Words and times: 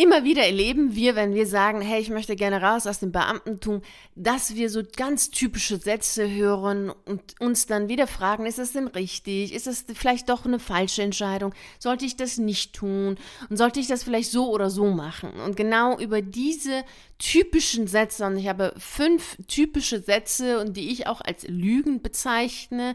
Immer 0.00 0.22
wieder 0.22 0.44
erleben 0.44 0.94
wir, 0.94 1.16
wenn 1.16 1.34
wir 1.34 1.48
sagen, 1.48 1.80
hey, 1.80 2.00
ich 2.00 2.08
möchte 2.08 2.36
gerne 2.36 2.62
raus 2.62 2.86
aus 2.86 3.00
dem 3.00 3.10
Beamtentum, 3.10 3.82
dass 4.14 4.54
wir 4.54 4.70
so 4.70 4.82
ganz 4.96 5.30
typische 5.30 5.76
Sätze 5.76 6.30
hören 6.30 6.92
und 7.04 7.34
uns 7.40 7.66
dann 7.66 7.88
wieder 7.88 8.06
fragen, 8.06 8.46
ist 8.46 8.60
es 8.60 8.70
denn 8.70 8.86
richtig? 8.86 9.52
Ist 9.52 9.66
es 9.66 9.84
vielleicht 9.92 10.28
doch 10.28 10.46
eine 10.46 10.60
falsche 10.60 11.02
Entscheidung? 11.02 11.52
Sollte 11.80 12.04
ich 12.04 12.14
das 12.14 12.38
nicht 12.38 12.74
tun? 12.74 13.16
Und 13.50 13.56
sollte 13.56 13.80
ich 13.80 13.88
das 13.88 14.04
vielleicht 14.04 14.30
so 14.30 14.52
oder 14.52 14.70
so 14.70 14.86
machen? 14.86 15.32
Und 15.44 15.56
genau 15.56 15.98
über 15.98 16.22
diese 16.22 16.84
typischen 17.18 17.88
Sätze, 17.88 18.24
und 18.24 18.36
ich 18.36 18.46
habe 18.46 18.74
fünf 18.78 19.36
typische 19.48 20.00
Sätze, 20.00 20.60
und 20.60 20.76
die 20.76 20.92
ich 20.92 21.08
auch 21.08 21.22
als 21.22 21.42
Lügen 21.48 22.02
bezeichne, 22.02 22.94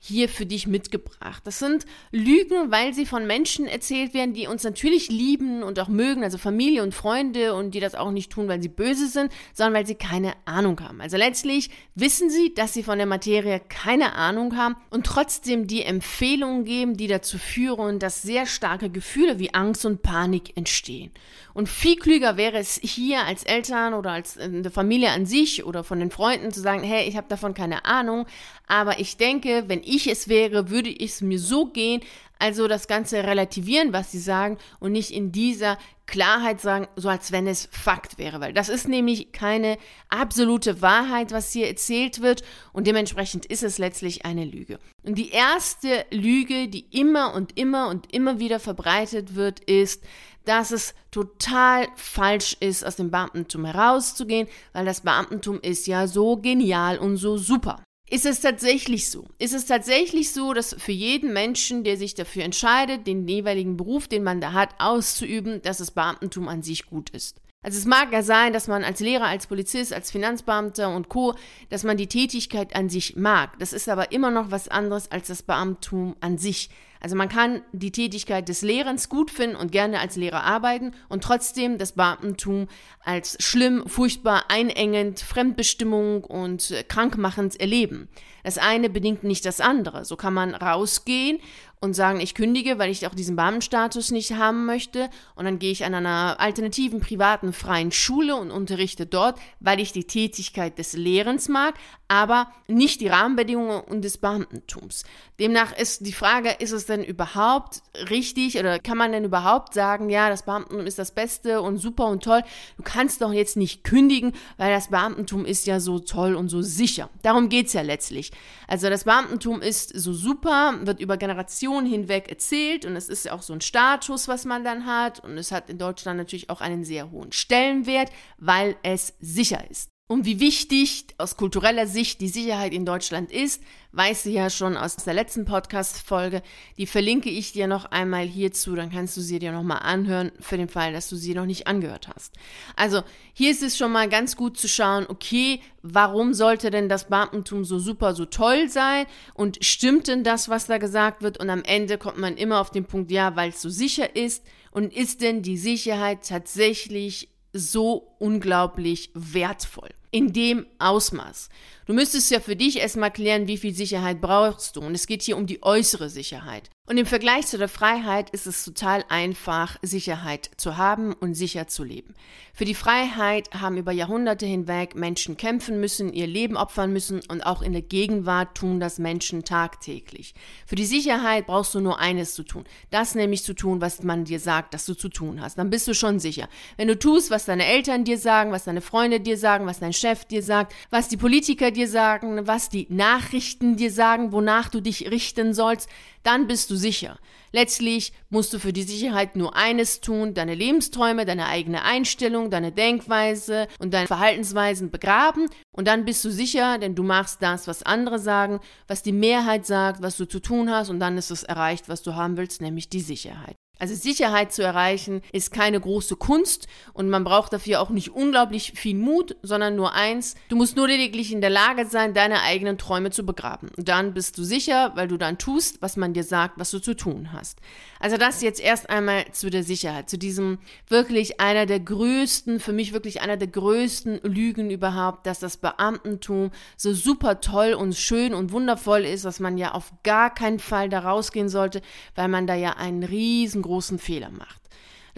hier 0.00 0.28
für 0.28 0.46
dich 0.46 0.66
mitgebracht. 0.66 1.42
Das 1.44 1.58
sind 1.58 1.84
Lügen, 2.12 2.70
weil 2.70 2.94
sie 2.94 3.04
von 3.04 3.26
Menschen 3.26 3.66
erzählt 3.66 4.14
werden, 4.14 4.32
die 4.32 4.46
uns 4.46 4.62
natürlich 4.62 5.08
lieben 5.08 5.62
und 5.62 5.78
auch 5.80 5.88
mögen, 5.88 6.22
also 6.22 6.38
Familie 6.38 6.82
und 6.82 6.94
Freunde 6.94 7.54
und 7.54 7.74
die 7.74 7.80
das 7.80 7.94
auch 7.94 8.12
nicht 8.12 8.30
tun, 8.30 8.48
weil 8.48 8.62
sie 8.62 8.68
böse 8.68 9.08
sind, 9.08 9.32
sondern 9.54 9.74
weil 9.74 9.86
sie 9.86 9.96
keine 9.96 10.34
Ahnung 10.44 10.80
haben. 10.80 11.00
Also 11.00 11.16
letztlich 11.16 11.70
wissen 11.94 12.30
sie, 12.30 12.54
dass 12.54 12.74
sie 12.74 12.82
von 12.82 12.98
der 12.98 13.06
Materie 13.06 13.60
keine 13.68 14.14
Ahnung 14.14 14.56
haben 14.56 14.76
und 14.90 15.04
trotzdem 15.04 15.66
die 15.66 15.82
Empfehlungen 15.82 16.64
geben, 16.64 16.96
die 16.96 17.08
dazu 17.08 17.38
führen, 17.38 17.98
dass 17.98 18.22
sehr 18.22 18.46
starke 18.46 18.90
Gefühle 18.90 19.38
wie 19.38 19.52
Angst 19.54 19.84
und 19.84 20.02
Panik 20.02 20.56
entstehen. 20.56 21.10
Und 21.54 21.68
viel 21.68 21.96
klüger 21.96 22.36
wäre 22.36 22.58
es 22.58 22.78
hier 22.80 23.24
als 23.24 23.42
Eltern 23.42 23.94
oder 23.94 24.12
als 24.12 24.36
in 24.36 24.62
der 24.62 24.70
Familie 24.70 25.10
an 25.10 25.26
sich 25.26 25.64
oder 25.64 25.82
von 25.82 25.98
den 25.98 26.12
Freunden 26.12 26.52
zu 26.52 26.60
sagen, 26.60 26.84
hey, 26.84 27.08
ich 27.08 27.16
habe 27.16 27.26
davon 27.28 27.52
keine 27.52 27.84
Ahnung, 27.84 28.26
aber 28.68 29.00
ich 29.00 29.16
denke, 29.16 29.64
wenn 29.66 29.82
ich 29.94 30.08
es 30.08 30.28
wäre, 30.28 30.70
würde 30.70 30.90
ich 30.90 31.12
es 31.12 31.20
mir 31.20 31.38
so 31.38 31.66
gehen, 31.66 32.02
also 32.38 32.68
das 32.68 32.86
Ganze 32.86 33.24
relativieren, 33.24 33.92
was 33.92 34.12
sie 34.12 34.20
sagen 34.20 34.58
und 34.78 34.92
nicht 34.92 35.10
in 35.10 35.32
dieser 35.32 35.78
Klarheit 36.06 36.60
sagen, 36.60 36.88
so 36.96 37.08
als 37.08 37.32
wenn 37.32 37.46
es 37.46 37.68
Fakt 37.70 38.16
wäre, 38.16 38.40
weil 38.40 38.52
das 38.52 38.68
ist 38.68 38.88
nämlich 38.88 39.32
keine 39.32 39.76
absolute 40.08 40.80
Wahrheit, 40.80 41.32
was 41.32 41.52
hier 41.52 41.68
erzählt 41.68 42.22
wird 42.22 42.42
und 42.72 42.86
dementsprechend 42.86 43.44
ist 43.44 43.62
es 43.62 43.78
letztlich 43.78 44.24
eine 44.24 44.44
Lüge. 44.44 44.78
Und 45.02 45.18
die 45.18 45.30
erste 45.30 46.06
Lüge, 46.10 46.68
die 46.68 46.86
immer 46.90 47.34
und 47.34 47.58
immer 47.58 47.88
und 47.88 48.12
immer 48.12 48.38
wieder 48.38 48.60
verbreitet 48.60 49.34
wird, 49.34 49.60
ist, 49.60 50.02
dass 50.46 50.70
es 50.70 50.94
total 51.10 51.88
falsch 51.96 52.56
ist, 52.60 52.86
aus 52.86 52.96
dem 52.96 53.10
Beamtentum 53.10 53.66
herauszugehen, 53.66 54.48
weil 54.72 54.86
das 54.86 55.02
Beamtentum 55.02 55.60
ist 55.60 55.86
ja 55.86 56.06
so 56.06 56.38
genial 56.38 56.98
und 56.98 57.18
so 57.18 57.36
super. 57.36 57.82
Ist 58.10 58.24
es 58.24 58.40
tatsächlich 58.40 59.10
so? 59.10 59.26
Ist 59.38 59.52
es 59.52 59.66
tatsächlich 59.66 60.32
so, 60.32 60.54
dass 60.54 60.74
für 60.78 60.92
jeden 60.92 61.32
Menschen, 61.32 61.84
der 61.84 61.98
sich 61.98 62.14
dafür 62.14 62.44
entscheidet, 62.44 63.06
den 63.06 63.28
jeweiligen 63.28 63.76
Beruf, 63.76 64.08
den 64.08 64.24
man 64.24 64.40
da 64.40 64.52
hat, 64.52 64.70
auszuüben, 64.78 65.60
dass 65.62 65.78
das 65.78 65.90
Beamtentum 65.90 66.48
an 66.48 66.62
sich 66.62 66.86
gut 66.86 67.10
ist? 67.10 67.36
Also 67.62 67.76
es 67.76 67.86
mag 67.86 68.12
ja 68.12 68.22
sein, 68.22 68.52
dass 68.52 68.68
man 68.68 68.84
als 68.84 69.00
Lehrer, 69.00 69.24
als 69.24 69.48
Polizist, 69.48 69.92
als 69.92 70.12
Finanzbeamter 70.12 70.94
und 70.94 71.08
Co, 71.08 71.34
dass 71.70 71.82
man 71.82 71.96
die 71.96 72.06
Tätigkeit 72.06 72.76
an 72.76 72.88
sich 72.88 73.16
mag. 73.16 73.58
Das 73.58 73.72
ist 73.72 73.88
aber 73.88 74.12
immer 74.12 74.30
noch 74.30 74.52
was 74.52 74.68
anderes 74.68 75.10
als 75.10 75.26
das 75.26 75.42
Beamtum 75.42 76.14
an 76.20 76.38
sich. 76.38 76.70
Also 77.00 77.16
man 77.16 77.28
kann 77.28 77.62
die 77.72 77.92
Tätigkeit 77.92 78.48
des 78.48 78.62
Lehrens 78.62 79.08
gut 79.08 79.30
finden 79.30 79.56
und 79.56 79.72
gerne 79.72 80.00
als 80.00 80.16
Lehrer 80.16 80.42
arbeiten 80.42 80.92
und 81.08 81.22
trotzdem 81.22 81.78
das 81.78 81.92
Beamtentum 81.92 82.68
als 83.04 83.36
schlimm, 83.40 83.84
furchtbar, 83.86 84.44
einengend, 84.48 85.20
Fremdbestimmung 85.20 86.24
und 86.24 86.74
krankmachend 86.88 87.60
erleben. 87.60 88.08
Das 88.42 88.58
eine 88.58 88.88
bedingt 88.88 89.24
nicht 89.24 89.44
das 89.44 89.60
andere. 89.60 90.04
So 90.04 90.16
kann 90.16 90.34
man 90.34 90.54
rausgehen 90.54 91.38
und 91.80 91.94
sagen, 91.94 92.20
ich 92.20 92.34
kündige, 92.34 92.78
weil 92.78 92.90
ich 92.90 93.06
auch 93.06 93.14
diesen 93.14 93.36
Beamtenstatus 93.36 94.10
nicht 94.10 94.32
haben 94.32 94.66
möchte. 94.66 95.10
Und 95.34 95.44
dann 95.44 95.58
gehe 95.58 95.70
ich 95.70 95.84
an 95.84 95.94
einer 95.94 96.36
alternativen, 96.38 97.00
privaten, 97.00 97.52
freien 97.52 97.92
Schule 97.92 98.36
und 98.36 98.50
unterrichte 98.50 99.06
dort, 99.06 99.38
weil 99.60 99.80
ich 99.80 99.92
die 99.92 100.04
Tätigkeit 100.04 100.78
des 100.78 100.94
Lehrens 100.94 101.48
mag, 101.48 101.74
aber 102.08 102.50
nicht 102.66 103.02
die 103.02 103.08
Rahmenbedingungen 103.08 103.80
und 103.82 104.02
des 104.02 104.16
Beamtentums. 104.16 105.04
Demnach 105.38 105.76
ist 105.76 106.06
die 106.06 106.12
Frage, 106.12 106.56
ist 106.58 106.72
es 106.72 106.86
denn 106.86 107.04
überhaupt 107.04 107.82
richtig 108.08 108.58
oder 108.58 108.78
kann 108.78 108.96
man 108.96 109.12
denn 109.12 109.24
überhaupt 109.24 109.74
sagen, 109.74 110.08
ja, 110.08 110.30
das 110.30 110.42
Beamtentum 110.42 110.86
ist 110.86 110.98
das 110.98 111.12
Beste 111.12 111.60
und 111.60 111.76
super 111.76 112.06
und 112.06 112.24
toll. 112.24 112.42
Du 112.78 112.82
kannst 112.82 113.20
doch 113.20 113.32
jetzt 113.32 113.58
nicht 113.58 113.84
kündigen, 113.84 114.32
weil 114.56 114.72
das 114.72 114.88
Beamtentum 114.88 115.44
ist 115.44 115.66
ja 115.66 115.80
so 115.80 115.98
toll 115.98 116.34
und 116.34 116.48
so 116.48 116.62
sicher. 116.62 117.10
Darum 117.22 117.50
geht's 117.50 117.74
ja 117.74 117.82
letztlich. 117.82 118.32
Also 118.66 118.88
das 118.88 119.04
Beamtentum 119.04 119.60
ist 119.60 119.90
so 119.90 120.14
super, 120.14 120.78
wird 120.82 121.00
über 121.00 121.18
Generationen 121.18 121.86
hinweg 121.86 122.30
erzählt 122.30 122.86
und 122.86 122.96
es 122.96 123.10
ist 123.10 123.26
ja 123.26 123.32
auch 123.32 123.42
so 123.42 123.52
ein 123.52 123.60
Status, 123.60 124.28
was 124.28 124.46
man 124.46 124.64
dann 124.64 124.86
hat 124.86 125.22
und 125.22 125.36
es 125.36 125.52
hat 125.52 125.68
in 125.68 125.78
Deutschland 125.78 126.16
natürlich 126.16 126.48
auch 126.48 126.62
einen 126.62 126.84
sehr 126.84 127.10
hohen 127.10 127.32
Stellenwert, 127.32 128.10
weil 128.38 128.76
es 128.82 129.14
sicher 129.20 129.70
ist. 129.70 129.90
Und 130.10 130.24
wie 130.24 130.40
wichtig 130.40 131.04
aus 131.18 131.36
kultureller 131.36 131.86
Sicht 131.86 132.22
die 132.22 132.28
Sicherheit 132.28 132.72
in 132.72 132.86
Deutschland 132.86 133.30
ist, 133.30 133.62
weißt 133.92 134.24
du 134.24 134.30
ja 134.30 134.48
schon 134.48 134.78
aus 134.78 134.96
der 134.96 135.12
letzten 135.12 135.44
Podcast-Folge. 135.44 136.40
Die 136.78 136.86
verlinke 136.86 137.28
ich 137.28 137.52
dir 137.52 137.66
noch 137.66 137.84
einmal 137.84 138.24
hierzu, 138.24 138.74
dann 138.74 138.90
kannst 138.90 139.18
du 139.18 139.20
sie 139.20 139.38
dir 139.38 139.52
nochmal 139.52 139.80
anhören, 139.82 140.32
für 140.40 140.56
den 140.56 140.70
Fall, 140.70 140.94
dass 140.94 141.10
du 141.10 141.16
sie 141.16 141.34
noch 141.34 141.44
nicht 141.44 141.66
angehört 141.66 142.08
hast. 142.08 142.36
Also, 142.74 143.02
hier 143.34 143.50
ist 143.50 143.62
es 143.62 143.76
schon 143.76 143.92
mal 143.92 144.08
ganz 144.08 144.34
gut 144.34 144.56
zu 144.56 144.66
schauen, 144.66 145.04
okay, 145.06 145.60
warum 145.82 146.32
sollte 146.32 146.70
denn 146.70 146.88
das 146.88 147.08
Beamtentum 147.08 147.66
so 147.66 147.78
super, 147.78 148.14
so 148.14 148.24
toll 148.24 148.70
sein? 148.70 149.04
Und 149.34 149.62
stimmt 149.62 150.08
denn 150.08 150.24
das, 150.24 150.48
was 150.48 150.68
da 150.68 150.78
gesagt 150.78 151.22
wird? 151.22 151.38
Und 151.38 151.50
am 151.50 151.62
Ende 151.64 151.98
kommt 151.98 152.16
man 152.16 152.38
immer 152.38 152.62
auf 152.62 152.70
den 152.70 152.86
Punkt, 152.86 153.10
ja, 153.10 153.36
weil 153.36 153.50
es 153.50 153.60
so 153.60 153.68
sicher 153.68 154.16
ist. 154.16 154.42
Und 154.70 154.90
ist 154.96 155.20
denn 155.20 155.42
die 155.42 155.58
Sicherheit 155.58 156.26
tatsächlich 156.26 157.28
so 157.52 158.16
unglaublich 158.18 159.10
wertvoll? 159.12 159.90
In 160.10 160.32
dem 160.32 160.66
Ausmaß. 160.78 161.48
Du 161.88 161.94
müsstest 161.94 162.30
ja 162.30 162.40
für 162.40 162.54
dich 162.54 162.80
erstmal 162.80 163.10
klären, 163.10 163.48
wie 163.48 163.56
viel 163.56 163.74
Sicherheit 163.74 164.20
brauchst 164.20 164.76
du. 164.76 164.80
Und 164.80 164.94
es 164.94 165.06
geht 165.06 165.22
hier 165.22 165.38
um 165.38 165.46
die 165.46 165.62
äußere 165.62 166.10
Sicherheit. 166.10 166.68
Und 166.84 166.96
im 166.96 167.04
Vergleich 167.04 167.46
zu 167.46 167.58
der 167.58 167.68
Freiheit 167.68 168.30
ist 168.30 168.46
es 168.46 168.64
total 168.64 169.04
einfach, 169.10 169.76
Sicherheit 169.82 170.50
zu 170.56 170.78
haben 170.78 171.12
und 171.12 171.34
sicher 171.34 171.66
zu 171.66 171.84
leben. 171.84 172.14
Für 172.54 172.64
die 172.64 172.74
Freiheit 172.74 173.50
haben 173.52 173.76
über 173.76 173.92
Jahrhunderte 173.92 174.46
hinweg 174.46 174.94
Menschen 174.94 175.36
kämpfen 175.36 175.80
müssen, 175.80 176.14
ihr 176.14 176.26
Leben 176.26 176.56
opfern 176.56 176.90
müssen 176.90 177.20
und 177.28 177.42
auch 177.42 177.60
in 177.60 177.74
der 177.74 177.82
Gegenwart 177.82 178.54
tun 178.56 178.80
das 178.80 178.98
Menschen 178.98 179.44
tagtäglich. 179.44 180.34
Für 180.66 180.76
die 180.76 180.86
Sicherheit 180.86 181.46
brauchst 181.46 181.74
du 181.74 181.80
nur 181.80 181.98
eines 181.98 182.34
zu 182.34 182.42
tun. 182.42 182.64
Das 182.90 183.14
nämlich 183.14 183.44
zu 183.44 183.54
tun, 183.54 183.82
was 183.82 184.02
man 184.02 184.24
dir 184.24 184.40
sagt, 184.40 184.72
dass 184.72 184.86
du 184.86 184.94
zu 184.94 185.10
tun 185.10 185.42
hast. 185.42 185.58
Dann 185.58 185.68
bist 185.68 185.86
du 185.88 185.94
schon 185.94 186.18
sicher. 186.18 186.48
Wenn 186.78 186.88
du 186.88 186.98
tust, 186.98 187.30
was 187.30 187.44
deine 187.44 187.66
Eltern 187.66 188.04
dir 188.04 188.16
sagen, 188.16 188.50
was 188.50 188.64
deine 188.64 188.80
Freunde 188.80 189.20
dir 189.20 189.36
sagen, 189.36 189.66
was 189.66 189.78
dein 189.78 189.92
Chef 189.98 190.24
dir 190.24 190.42
sagt, 190.42 190.74
was 190.90 191.08
die 191.08 191.16
Politiker 191.16 191.70
dir 191.70 191.88
sagen, 191.88 192.46
was 192.46 192.68
die 192.68 192.86
Nachrichten 192.90 193.76
dir 193.76 193.90
sagen, 193.90 194.32
wonach 194.32 194.68
du 194.68 194.80
dich 194.80 195.10
richten 195.10 195.54
sollst, 195.54 195.88
dann 196.22 196.46
bist 196.46 196.70
du 196.70 196.76
sicher. 196.76 197.18
Letztlich 197.52 198.12
musst 198.28 198.52
du 198.52 198.58
für 198.58 198.72
die 198.72 198.82
Sicherheit 198.82 199.36
nur 199.36 199.56
eines 199.56 200.00
tun, 200.00 200.34
deine 200.34 200.54
Lebensträume, 200.54 201.24
deine 201.24 201.46
eigene 201.46 201.82
Einstellung, 201.82 202.50
deine 202.50 202.72
Denkweise 202.72 203.68
und 203.78 203.94
deine 203.94 204.06
Verhaltensweisen 204.06 204.90
begraben 204.90 205.48
und 205.72 205.88
dann 205.88 206.04
bist 206.04 206.24
du 206.24 206.30
sicher, 206.30 206.78
denn 206.78 206.94
du 206.94 207.02
machst 207.02 207.40
das, 207.40 207.66
was 207.66 207.82
andere 207.82 208.18
sagen, 208.18 208.60
was 208.86 209.02
die 209.02 209.12
Mehrheit 209.12 209.66
sagt, 209.66 210.02
was 210.02 210.16
du 210.16 210.26
zu 210.26 210.40
tun 210.40 210.70
hast 210.70 210.90
und 210.90 211.00
dann 211.00 211.16
ist 211.16 211.30
es 211.30 211.42
erreicht, 211.42 211.88
was 211.88 212.02
du 212.02 212.14
haben 212.14 212.36
willst, 212.36 212.60
nämlich 212.60 212.88
die 212.88 213.00
Sicherheit. 213.00 213.56
Also 213.78 213.94
Sicherheit 213.94 214.52
zu 214.52 214.62
erreichen 214.62 215.22
ist 215.32 215.52
keine 215.52 215.80
große 215.80 216.16
Kunst 216.16 216.66
und 216.92 217.08
man 217.08 217.22
braucht 217.22 217.52
dafür 217.52 217.80
auch 217.80 217.90
nicht 217.90 218.10
unglaublich 218.10 218.72
viel 218.74 218.96
Mut, 218.96 219.36
sondern 219.42 219.76
nur 219.76 219.94
eins. 219.94 220.34
Du 220.48 220.56
musst 220.56 220.76
nur 220.76 220.88
lediglich 220.88 221.32
in 221.32 221.40
der 221.40 221.50
Lage 221.50 221.86
sein, 221.86 222.12
deine 222.12 222.42
eigenen 222.42 222.76
Träume 222.76 223.10
zu 223.10 223.24
begraben. 223.24 223.70
Und 223.76 223.88
dann 223.88 224.14
bist 224.14 224.36
du 224.36 224.42
sicher, 224.42 224.92
weil 224.96 225.06
du 225.06 225.16
dann 225.16 225.38
tust, 225.38 225.80
was 225.80 225.96
man 225.96 226.12
dir 226.12 226.24
sagt, 226.24 226.58
was 226.58 226.72
du 226.72 226.80
zu 226.80 226.94
tun 226.94 227.32
hast. 227.32 227.60
Also 228.00 228.16
das 228.16 228.42
jetzt 228.42 228.60
erst 228.60 228.90
einmal 228.90 229.30
zu 229.32 229.48
der 229.48 229.62
Sicherheit, 229.62 230.10
zu 230.10 230.18
diesem 230.18 230.58
wirklich 230.88 231.40
einer 231.40 231.66
der 231.66 231.80
größten, 231.80 232.58
für 232.58 232.72
mich 232.72 232.92
wirklich 232.92 233.20
einer 233.20 233.36
der 233.36 233.48
größten 233.48 234.20
Lügen 234.22 234.70
überhaupt, 234.70 235.26
dass 235.26 235.38
das 235.38 235.56
Beamtentum 235.56 236.50
so 236.76 236.92
super 236.92 237.40
toll 237.40 237.74
und 237.74 237.94
schön 237.94 238.34
und 238.34 238.50
wundervoll 238.52 239.04
ist, 239.04 239.24
dass 239.24 239.40
man 239.40 239.56
ja 239.56 239.72
auf 239.72 239.92
gar 240.02 240.34
keinen 240.34 240.58
Fall 240.58 240.88
da 240.88 241.00
rausgehen 241.00 241.48
sollte, 241.48 241.80
weil 242.14 242.28
man 242.28 242.46
da 242.46 242.54
ja 242.54 242.72
einen 242.72 243.04
riesengroßen 243.04 243.67
Fehler 243.98 244.30
macht. 244.30 244.68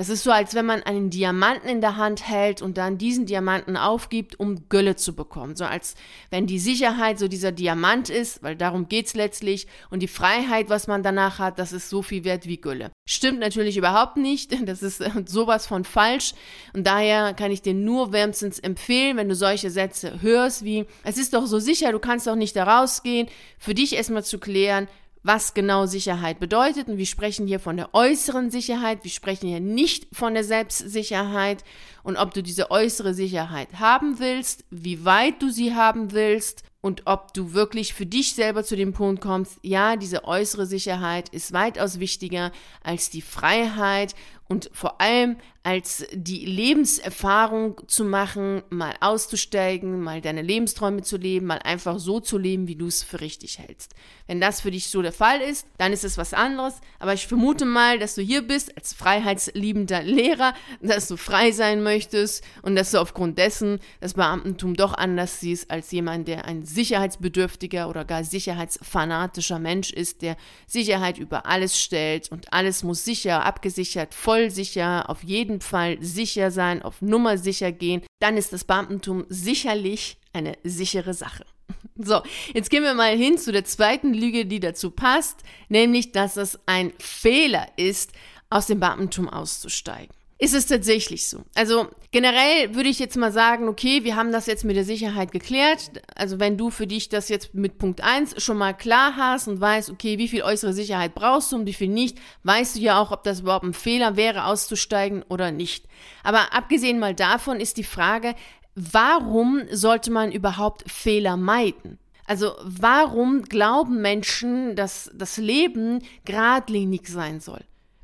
Das 0.00 0.08
ist 0.08 0.22
so, 0.22 0.30
als 0.30 0.54
wenn 0.54 0.64
man 0.64 0.82
einen 0.82 1.10
Diamanten 1.10 1.68
in 1.68 1.82
der 1.82 1.98
Hand 1.98 2.26
hält 2.26 2.62
und 2.62 2.78
dann 2.78 2.96
diesen 2.96 3.26
Diamanten 3.26 3.76
aufgibt, 3.76 4.40
um 4.40 4.66
Gülle 4.70 4.96
zu 4.96 5.14
bekommen. 5.14 5.56
So 5.56 5.66
als 5.66 5.94
wenn 6.30 6.46
die 6.46 6.58
Sicherheit 6.58 7.18
so 7.18 7.28
dieser 7.28 7.52
Diamant 7.52 8.08
ist, 8.08 8.42
weil 8.42 8.56
darum 8.56 8.88
geht's 8.88 9.12
letztlich. 9.12 9.66
Und 9.90 10.00
die 10.00 10.08
Freiheit, 10.08 10.70
was 10.70 10.86
man 10.86 11.02
danach 11.02 11.38
hat, 11.38 11.58
das 11.58 11.74
ist 11.74 11.90
so 11.90 12.00
viel 12.00 12.24
wert 12.24 12.46
wie 12.46 12.58
Gülle. 12.58 12.90
Stimmt 13.06 13.40
natürlich 13.40 13.76
überhaupt 13.76 14.16
nicht. 14.16 14.56
Das 14.70 14.82
ist 14.82 15.02
sowas 15.26 15.66
von 15.66 15.84
falsch. 15.84 16.32
Und 16.72 16.86
daher 16.86 17.34
kann 17.34 17.50
ich 17.50 17.60
dir 17.60 17.74
nur 17.74 18.12
wärmstens 18.12 18.58
empfehlen, 18.58 19.16
wenn 19.18 19.28
du 19.28 19.34
solche 19.34 19.68
Sätze 19.68 20.22
hörst, 20.22 20.64
wie, 20.64 20.86
es 21.02 21.18
ist 21.18 21.34
doch 21.34 21.44
so 21.46 21.58
sicher, 21.58 21.92
du 21.92 21.98
kannst 21.98 22.26
doch 22.26 22.36
nicht 22.36 22.56
da 22.56 22.64
rausgehen, 22.64 23.28
für 23.58 23.74
dich 23.74 23.96
erstmal 23.96 24.24
zu 24.24 24.38
klären, 24.38 24.86
was 25.22 25.54
genau 25.54 25.86
Sicherheit 25.86 26.40
bedeutet. 26.40 26.88
Und 26.88 26.98
wir 26.98 27.06
sprechen 27.06 27.46
hier 27.46 27.60
von 27.60 27.76
der 27.76 27.94
äußeren 27.94 28.50
Sicherheit, 28.50 29.04
wir 29.04 29.10
sprechen 29.10 29.48
hier 29.48 29.60
nicht 29.60 30.08
von 30.12 30.34
der 30.34 30.44
Selbstsicherheit 30.44 31.64
und 32.02 32.16
ob 32.16 32.32
du 32.34 32.42
diese 32.42 32.70
äußere 32.70 33.14
Sicherheit 33.14 33.78
haben 33.78 34.18
willst, 34.18 34.64
wie 34.70 35.04
weit 35.04 35.42
du 35.42 35.50
sie 35.50 35.74
haben 35.74 36.12
willst 36.12 36.64
und 36.80 37.02
ob 37.06 37.34
du 37.34 37.52
wirklich 37.52 37.92
für 37.92 38.06
dich 38.06 38.34
selber 38.34 38.64
zu 38.64 38.74
dem 38.74 38.92
Punkt 38.92 39.20
kommst, 39.20 39.58
ja, 39.62 39.96
diese 39.96 40.24
äußere 40.24 40.64
Sicherheit 40.64 41.28
ist 41.28 41.52
weitaus 41.52 42.00
wichtiger 42.00 42.52
als 42.82 43.10
die 43.10 43.20
Freiheit 43.20 44.14
und 44.48 44.70
vor 44.72 45.00
allem 45.00 45.36
als 45.62 46.06
die 46.12 46.46
Lebenserfahrung 46.46 47.82
zu 47.86 48.04
machen, 48.04 48.62
mal 48.70 48.94
auszusteigen, 49.00 50.00
mal 50.00 50.22
deine 50.22 50.40
Lebensträume 50.40 51.02
zu 51.02 51.18
leben, 51.18 51.46
mal 51.46 51.58
einfach 51.58 51.98
so 51.98 52.18
zu 52.18 52.38
leben, 52.38 52.66
wie 52.66 52.76
du 52.76 52.86
es 52.86 53.02
für 53.02 53.20
richtig 53.20 53.58
hältst. 53.58 53.94
Wenn 54.26 54.40
das 54.40 54.62
für 54.62 54.70
dich 54.70 54.88
so 54.88 55.02
der 55.02 55.12
Fall 55.12 55.40
ist, 55.42 55.66
dann 55.76 55.92
ist 55.92 56.04
es 56.04 56.16
was 56.16 56.32
anderes. 56.32 56.80
Aber 56.98 57.12
ich 57.12 57.26
vermute 57.26 57.66
mal, 57.66 57.98
dass 57.98 58.14
du 58.14 58.22
hier 58.22 58.40
bist 58.40 58.74
als 58.76 58.94
freiheitsliebender 58.94 60.02
Lehrer, 60.02 60.54
dass 60.80 61.08
du 61.08 61.18
frei 61.18 61.52
sein 61.52 61.82
möchtest 61.82 62.42
und 62.62 62.74
dass 62.74 62.92
du 62.92 62.98
aufgrund 62.98 63.36
dessen 63.36 63.80
das 64.00 64.14
Beamtentum 64.14 64.76
doch 64.76 64.94
anders 64.94 65.40
siehst 65.40 65.70
als 65.70 65.90
jemand, 65.90 66.26
der 66.26 66.46
ein 66.46 66.64
sicherheitsbedürftiger 66.64 67.90
oder 67.90 68.06
gar 68.06 68.24
sicherheitsfanatischer 68.24 69.58
Mensch 69.58 69.92
ist, 69.92 70.22
der 70.22 70.36
Sicherheit 70.66 71.18
über 71.18 71.44
alles 71.44 71.78
stellt 71.78 72.32
und 72.32 72.52
alles 72.52 72.82
muss 72.82 73.04
sicher, 73.04 73.44
abgesichert, 73.44 74.14
voll 74.14 74.50
sicher, 74.50 75.10
auf 75.10 75.22
jeden 75.22 75.49
jeden 75.50 75.60
Fall 75.60 75.98
sicher 76.00 76.50
sein, 76.50 76.82
auf 76.82 77.02
Nummer 77.02 77.36
sicher 77.36 77.72
gehen, 77.72 78.02
dann 78.20 78.36
ist 78.36 78.52
das 78.52 78.64
Beamtentum 78.64 79.26
sicherlich 79.28 80.16
eine 80.32 80.56
sichere 80.64 81.14
Sache. 81.14 81.44
So, 82.02 82.22
jetzt 82.54 82.70
gehen 82.70 82.82
wir 82.82 82.94
mal 82.94 83.14
hin 83.14 83.36
zu 83.36 83.52
der 83.52 83.66
zweiten 83.66 84.14
Lüge, 84.14 84.46
die 84.46 84.58
dazu 84.58 84.90
passt, 84.90 85.40
nämlich, 85.68 86.12
dass 86.12 86.38
es 86.38 86.58
ein 86.64 86.94
Fehler 86.98 87.66
ist, 87.76 88.12
aus 88.48 88.68
dem 88.68 88.80
Beamtentum 88.80 89.28
auszusteigen 89.28 90.14
ist 90.40 90.54
es 90.54 90.66
tatsächlich 90.66 91.28
so. 91.28 91.42
Also 91.54 91.88
generell 92.12 92.74
würde 92.74 92.88
ich 92.88 92.98
jetzt 92.98 93.16
mal 93.16 93.30
sagen, 93.30 93.68
okay, 93.68 94.04
wir 94.04 94.16
haben 94.16 94.32
das 94.32 94.46
jetzt 94.46 94.64
mit 94.64 94.74
der 94.74 94.84
Sicherheit 94.84 95.32
geklärt. 95.32 96.02
Also 96.14 96.40
wenn 96.40 96.56
du 96.56 96.70
für 96.70 96.86
dich 96.86 97.10
das 97.10 97.28
jetzt 97.28 97.54
mit 97.54 97.76
Punkt 97.76 98.02
1 98.02 98.42
schon 98.42 98.56
mal 98.56 98.72
klar 98.72 99.16
hast 99.16 99.48
und 99.48 99.60
weißt, 99.60 99.90
okay, 99.90 100.16
wie 100.16 100.28
viel 100.28 100.42
äußere 100.42 100.72
Sicherheit 100.72 101.14
brauchst 101.14 101.52
du 101.52 101.56
und 101.56 101.66
wie 101.66 101.74
viel 101.74 101.88
nicht, 101.88 102.16
weißt 102.44 102.76
du 102.76 102.80
ja 102.80 102.98
auch, 102.98 103.12
ob 103.12 103.22
das 103.22 103.40
überhaupt 103.40 103.66
ein 103.66 103.74
Fehler 103.74 104.16
wäre, 104.16 104.46
auszusteigen 104.46 105.22
oder 105.28 105.52
nicht. 105.52 105.84
Aber 106.24 106.54
abgesehen 106.54 106.98
mal 106.98 107.14
davon 107.14 107.60
ist 107.60 107.76
die 107.76 107.84
Frage, 107.84 108.34
warum 108.74 109.64
sollte 109.70 110.10
man 110.10 110.32
überhaupt 110.32 110.90
Fehler 110.90 111.36
meiden? 111.36 111.98
Also 112.24 112.52
warum 112.62 113.42
glauben 113.42 114.00
Menschen, 114.00 114.74
dass 114.74 115.10
das 115.12 115.36
Leben 115.36 116.02
geradlinig 116.24 117.08
sein 117.08 117.40
soll? 117.40 117.60